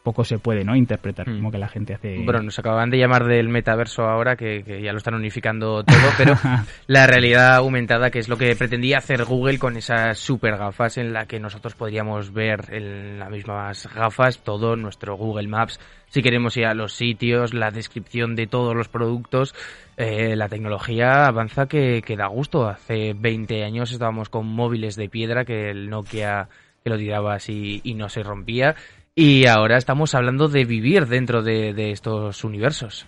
poco 0.07 0.23
se 0.23 0.39
puede 0.39 0.63
no 0.63 0.73
interpretar 0.73 1.27
Mm. 1.27 1.35
como 1.35 1.51
que 1.51 1.57
la 1.57 1.67
gente 1.67 1.93
hace 1.95 2.17
Bueno, 2.23 2.41
nos 2.41 2.57
acaban 2.57 2.89
de 2.89 2.97
llamar 2.97 3.25
del 3.25 3.49
metaverso 3.49 4.03
ahora, 4.03 4.37
que, 4.37 4.63
que 4.63 4.81
ya 4.81 4.93
lo 4.93 4.99
están 4.99 5.15
unificando 5.15 5.83
todo, 5.83 5.97
pero 6.17 6.33
la 6.87 7.07
realidad 7.07 7.55
aumentada, 7.55 8.09
que 8.09 8.19
es 8.19 8.29
lo 8.29 8.37
que 8.37 8.55
pretendía 8.55 8.99
hacer 8.99 9.25
Google 9.25 9.59
con 9.59 9.75
esas 9.75 10.17
super 10.17 10.55
gafas 10.55 10.97
en 10.97 11.11
la 11.11 11.25
que 11.25 11.41
nosotros 11.41 11.75
podríamos 11.75 12.31
ver 12.31 12.73
en 12.73 13.19
las 13.19 13.29
mismas 13.29 13.89
gafas 13.93 14.39
todo 14.43 14.77
nuestro 14.77 15.17
Google 15.17 15.49
Maps, 15.49 15.77
si 16.07 16.21
queremos 16.21 16.55
ir 16.55 16.65
a 16.67 16.73
los 16.73 16.93
sitios, 16.93 17.53
la 17.53 17.69
descripción 17.69 18.35
de 18.35 18.47
todos 18.47 18.73
los 18.73 18.87
productos. 18.87 19.53
Eh, 19.97 20.37
la 20.37 20.47
tecnología 20.47 21.25
avanza 21.25 21.65
que, 21.67 22.01
que 22.01 22.15
da 22.15 22.27
gusto. 22.27 22.65
Hace 22.69 23.13
20 23.13 23.65
años 23.65 23.91
estábamos 23.91 24.29
con 24.29 24.45
móviles 24.47 24.95
de 24.95 25.09
piedra 25.09 25.43
que 25.43 25.69
el 25.69 25.89
Nokia 25.89 26.47
que 26.83 26.89
lo 26.89 26.97
tirabas 26.97 27.49
y, 27.49 27.81
y 27.83 27.95
no 27.95 28.07
se 28.07 28.23
rompía. 28.23 28.75
Y 29.19 29.47
ahora 29.47 29.77
estamos 29.77 30.13
hablando 30.13 30.47
de 30.47 30.63
vivir 30.63 31.07
dentro 31.07 31.41
de, 31.41 31.73
de 31.73 31.89
estos 31.91 32.43
universos. 32.43 33.07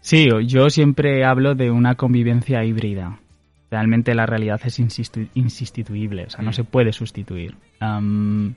Sí, 0.00 0.28
yo 0.46 0.68
siempre 0.68 1.24
hablo 1.24 1.54
de 1.54 1.70
una 1.70 1.94
convivencia 1.94 2.64
híbrida. 2.64 3.20
Realmente 3.70 4.16
la 4.16 4.26
realidad 4.26 4.60
es 4.64 4.80
insistu- 4.80 5.28
insustituible, 5.34 6.24
o 6.24 6.30
sea, 6.30 6.42
no 6.42 6.50
Mm. 6.50 6.54
se 6.54 6.64
puede 6.64 6.92
sustituir. 6.92 7.54
Am, 7.78 8.56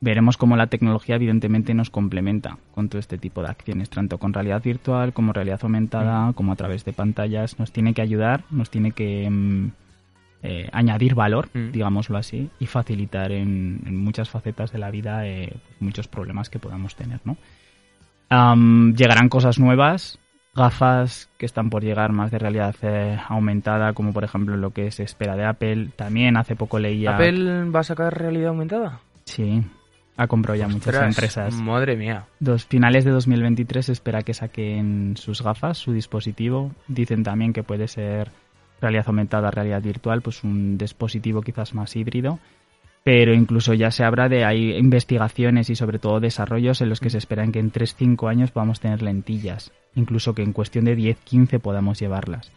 veremos 0.00 0.38
cómo 0.38 0.56
la 0.56 0.68
tecnología 0.68 1.16
evidentemente 1.16 1.74
nos 1.74 1.90
complementa 1.90 2.56
con 2.74 2.88
todo 2.88 2.98
este 2.98 3.18
tipo 3.18 3.42
de 3.42 3.48
acciones, 3.48 3.90
tanto 3.90 4.16
con 4.16 4.32
realidad 4.32 4.62
virtual 4.62 5.12
como 5.12 5.34
realidad 5.34 5.60
aumentada, 5.62 6.32
como 6.32 6.52
a 6.52 6.56
través 6.56 6.86
de 6.86 6.94
pantallas. 6.94 7.58
Nos 7.58 7.70
tiene 7.70 7.92
que 7.92 8.00
ayudar, 8.00 8.44
nos 8.50 8.70
tiene 8.70 8.92
que 8.92 9.28
mm, 9.28 9.72
eh, 10.46 10.68
añadir 10.72 11.14
valor, 11.14 11.48
Mm. 11.52 11.72
digámoslo 11.72 12.16
así, 12.18 12.48
y 12.60 12.66
facilitar 12.66 13.32
en, 13.32 13.80
en 13.86 13.96
muchas 13.96 14.30
facetas 14.30 14.72
de 14.72 14.78
la 14.78 14.90
vida 14.90 15.26
eh, 15.26 15.52
muchos 15.80 16.08
problemas 16.08 16.48
que 16.50 16.58
podamos 16.58 16.94
tener, 16.96 17.20
¿no? 17.24 17.36
Llegarán 18.96 19.28
cosas 19.28 19.58
nuevas, 19.58 20.18
gafas 20.54 21.28
que 21.38 21.46
están 21.46 21.70
por 21.70 21.84
llegar 21.84 22.12
más 22.12 22.30
de 22.30 22.38
realidad 22.38 22.74
eh, 22.82 23.18
aumentada, 23.28 23.92
como 23.92 24.12
por 24.12 24.24
ejemplo 24.24 24.56
lo 24.56 24.70
que 24.70 24.90
se 24.90 25.04
espera 25.04 25.36
de 25.36 25.44
Apple. 25.44 25.90
También 25.96 26.36
hace 26.36 26.56
poco 26.56 26.78
leía... 26.78 27.14
¿Apple 27.14 27.70
va 27.70 27.80
a 27.80 27.84
sacar 27.84 28.18
realidad 28.18 28.48
aumentada? 28.48 29.00
Sí, 29.24 29.62
ha 30.16 30.26
comprado 30.26 30.58
ya 30.58 30.66
muchas 30.66 30.94
empresas. 30.96 31.54
Madre 31.54 31.96
mía. 31.96 32.24
Dos 32.40 32.64
finales 32.66 33.04
de 33.04 33.10
2023 33.10 33.86
se 33.86 33.92
espera 33.92 34.22
que 34.22 34.34
saquen 34.34 35.14
sus 35.16 35.42
gafas, 35.42 35.78
su 35.78 35.92
dispositivo. 35.92 36.72
Dicen 36.88 37.22
también 37.22 37.52
que 37.52 37.62
puede 37.62 37.86
ser 37.86 38.30
realidad 38.80 39.04
aumentada, 39.06 39.50
realidad 39.50 39.82
virtual, 39.82 40.22
pues 40.22 40.44
un 40.44 40.78
dispositivo 40.78 41.42
quizás 41.42 41.74
más 41.74 41.96
híbrido. 41.96 42.38
Pero 43.04 43.34
incluso 43.34 43.72
ya 43.72 43.92
se 43.92 44.02
habla 44.04 44.28
de 44.28 44.44
hay 44.44 44.76
investigaciones 44.76 45.70
y 45.70 45.76
sobre 45.76 46.00
todo 46.00 46.18
desarrollos 46.18 46.80
en 46.80 46.88
los 46.88 46.98
que 46.98 47.10
se 47.10 47.18
esperan 47.18 47.52
que 47.52 47.60
en 47.60 47.70
3-5 47.70 48.28
años 48.28 48.50
podamos 48.50 48.80
tener 48.80 49.00
lentillas. 49.00 49.72
Incluso 49.94 50.34
que 50.34 50.42
en 50.42 50.52
cuestión 50.52 50.86
de 50.86 50.96
10-15 50.96 51.60
podamos 51.60 52.00
llevarlas. 52.00 52.50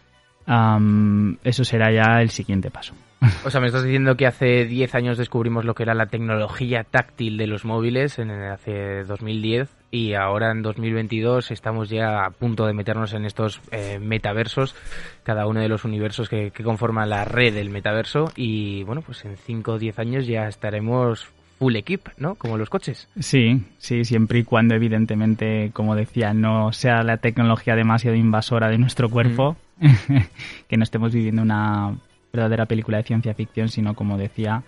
Eso 1.44 1.64
será 1.64 1.92
ya 1.92 2.22
el 2.22 2.32
siguiente 2.32 2.72
paso. 2.72 2.96
O 3.46 3.50
sea, 3.50 3.60
me 3.62 3.68
estás 3.68 3.84
diciendo 3.84 4.16
que 4.16 4.26
hace 4.28 4.66
10 4.66 4.96
años 4.96 5.18
descubrimos 5.18 5.66
lo 5.66 5.74
que 5.76 5.84
era 5.84 5.94
la 5.94 6.06
tecnología 6.08 6.84
táctil 6.84 7.38
de 7.38 7.48
los 7.48 7.66
móviles, 7.66 8.20
en 8.20 8.30
el- 8.30 8.52
hace 8.52 9.04
2010, 9.04 9.70
y 9.92 10.14
ahora 10.14 10.52
en 10.52 10.62
2022 10.62 11.52
estamos 11.52 11.90
ya 11.90 12.26
a 12.26 12.30
punto 12.32 12.66
de 12.66 12.74
meternos 12.74 13.14
en 13.14 13.26
estos 13.26 13.60
eh, 13.72 14.00
metaversos, 14.02 14.76
cada 15.24 15.48
uno 15.48 15.60
de 15.62 15.68
los 15.70 15.84
universos 15.86 16.30
que, 16.30 16.52
que 16.52 16.64
conforman 16.64 17.10
la 17.10 17.26
red 17.26 17.54
del 17.54 17.70
metaverso, 17.70 18.32
y 18.36 18.84
bueno, 18.84 19.02
pues 19.02 19.26
en 19.26 19.36
5 19.38 19.74
o 19.74 19.80
10 19.80 20.00
años 20.00 20.26
ya 20.28 20.48
estaremos 20.48 21.28
full 21.58 21.76
equip, 21.76 22.08
¿no? 22.18 22.36
Como 22.36 22.58
los 22.58 22.70
coches. 22.70 23.10
Sí, 23.20 23.62
sí, 23.80 24.06
siempre 24.06 24.40
y 24.40 24.44
cuando 24.46 24.76
evidentemente, 24.76 25.72
como 25.74 25.96
decía, 25.96 26.34
no 26.34 26.72
sea 26.72 27.04
la 27.04 27.18
tecnología 27.18 27.76
demasiado 27.76 28.16
invasora 28.16 28.70
de 28.70 28.78
nuestro 28.78 29.10
cuerpo, 29.10 29.58
que 30.70 30.78
no 30.78 30.84
estemos 30.84 31.12
viviendo 31.14 31.42
una 31.42 31.96
verdadera 32.32 32.66
película 32.66 32.98
de 32.98 33.04
ciencia 33.04 33.34
ficción, 33.34 33.70
sino 33.70 33.94
como 33.94 34.18
decía, 34.18 34.64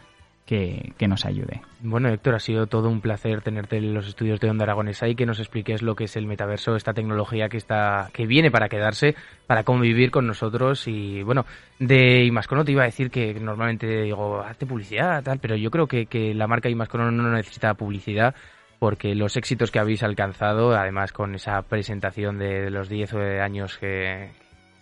que, 0.45 0.93
que 0.97 1.07
nos 1.07 1.25
ayude. 1.25 1.61
Bueno, 1.79 2.09
Héctor, 2.09 2.35
ha 2.35 2.39
sido 2.39 2.67
todo 2.67 2.89
un 2.89 3.01
placer 3.01 3.41
tenerte 3.41 3.77
en 3.77 3.93
los 3.93 4.07
estudios 4.07 4.39
de 4.39 4.49
Onda 4.49 4.63
Aragonesa 4.63 5.07
y 5.07 5.15
que 5.15 5.25
nos 5.25 5.39
expliques 5.39 5.81
lo 5.81 5.95
que 5.95 6.05
es 6.05 6.15
el 6.17 6.27
metaverso, 6.27 6.75
esta 6.75 6.93
tecnología 6.93 7.47
que 7.47 7.57
está 7.57 8.09
que 8.13 8.25
viene 8.25 8.51
para 8.51 8.67
quedarse, 8.67 9.15
para 9.47 9.63
convivir 9.63 10.11
con 10.11 10.27
nosotros 10.27 10.87
y 10.87 11.23
bueno, 11.23 11.45
de 11.79 12.25
Imascono 12.25 12.65
te 12.65 12.73
iba 12.73 12.83
a 12.83 12.87
decir 12.87 13.09
que 13.11 13.33
normalmente 13.35 13.87
digo, 14.03 14.41
hazte 14.41 14.65
publicidad, 14.65 15.23
tal, 15.23 15.39
pero 15.39 15.55
yo 15.55 15.71
creo 15.71 15.87
que, 15.87 16.07
que 16.07 16.33
la 16.33 16.47
marca 16.47 16.69
Imascono 16.69 17.11
no 17.11 17.31
necesita 17.31 17.73
publicidad 17.75 18.35
porque 18.79 19.13
los 19.13 19.37
éxitos 19.37 19.69
que 19.69 19.79
habéis 19.79 20.03
alcanzado, 20.03 20.73
además 20.73 21.13
con 21.13 21.35
esa 21.35 21.61
presentación 21.61 22.39
de 22.39 22.69
los 22.71 22.89
10 22.89 23.13
años 23.41 23.77
que 23.77 24.31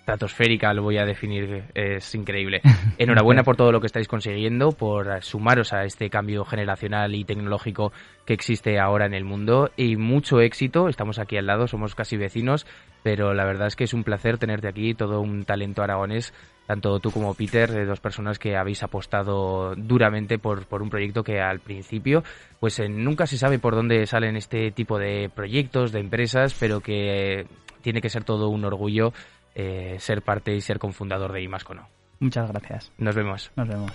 estratosférica, 0.09 0.73
lo 0.73 0.81
voy 0.81 0.97
a 0.97 1.05
definir, 1.05 1.65
es 1.73 2.15
increíble. 2.15 2.61
Enhorabuena 2.97 3.43
por 3.43 3.55
todo 3.55 3.71
lo 3.71 3.79
que 3.79 3.87
estáis 3.87 4.07
consiguiendo, 4.07 4.71
por 4.71 5.21
sumaros 5.21 5.71
a 5.71 5.83
este 5.83 6.09
cambio 6.09 6.45
generacional 6.45 7.13
y 7.13 7.23
tecnológico 7.23 7.91
que 8.25 8.33
existe 8.33 8.79
ahora 8.79 9.05
en 9.05 9.13
el 9.13 9.23
mundo 9.23 9.69
y 9.77 9.97
mucho 9.97 10.41
éxito. 10.41 10.89
Estamos 10.89 11.19
aquí 11.19 11.37
al 11.37 11.45
lado, 11.45 11.67
somos 11.67 11.93
casi 11.93 12.17
vecinos, 12.17 12.65
pero 13.03 13.33
la 13.33 13.45
verdad 13.45 13.67
es 13.67 13.75
que 13.75 13.83
es 13.83 13.93
un 13.93 14.03
placer 14.03 14.37
tenerte 14.37 14.67
aquí, 14.67 14.95
todo 14.95 15.21
un 15.21 15.45
talento 15.45 15.83
aragonés, 15.83 16.33
tanto 16.65 16.99
tú 16.99 17.11
como 17.11 17.33
Peter, 17.35 17.71
de 17.71 17.85
dos 17.85 17.99
personas 17.99 18.39
que 18.39 18.57
habéis 18.57 18.81
apostado 18.81 19.75
duramente 19.75 20.39
por, 20.39 20.65
por 20.65 20.81
un 20.81 20.89
proyecto 20.89 21.23
que 21.23 21.39
al 21.39 21.59
principio, 21.59 22.23
pues 22.59 22.79
eh, 22.79 22.89
nunca 22.89 23.27
se 23.27 23.37
sabe 23.37 23.59
por 23.59 23.75
dónde 23.75 24.05
salen 24.07 24.35
este 24.35 24.71
tipo 24.71 24.97
de 24.97 25.29
proyectos, 25.33 25.91
de 25.91 25.99
empresas, 25.99 26.55
pero 26.59 26.81
que 26.81 27.41
eh, 27.41 27.47
tiene 27.81 28.01
que 28.01 28.09
ser 28.09 28.23
todo 28.23 28.49
un 28.49 28.65
orgullo 28.65 29.13
eh, 29.61 29.99
ser 29.99 30.21
parte 30.21 30.55
y 30.55 30.61
ser 30.61 30.79
cofundador 30.79 31.33
de 31.33 31.41
Imascono. 31.41 31.89
Muchas 32.19 32.49
gracias. 32.49 32.93
Nos 32.97 33.13
vemos. 33.13 33.51
Nos 33.57 33.67
vemos. 33.67 33.91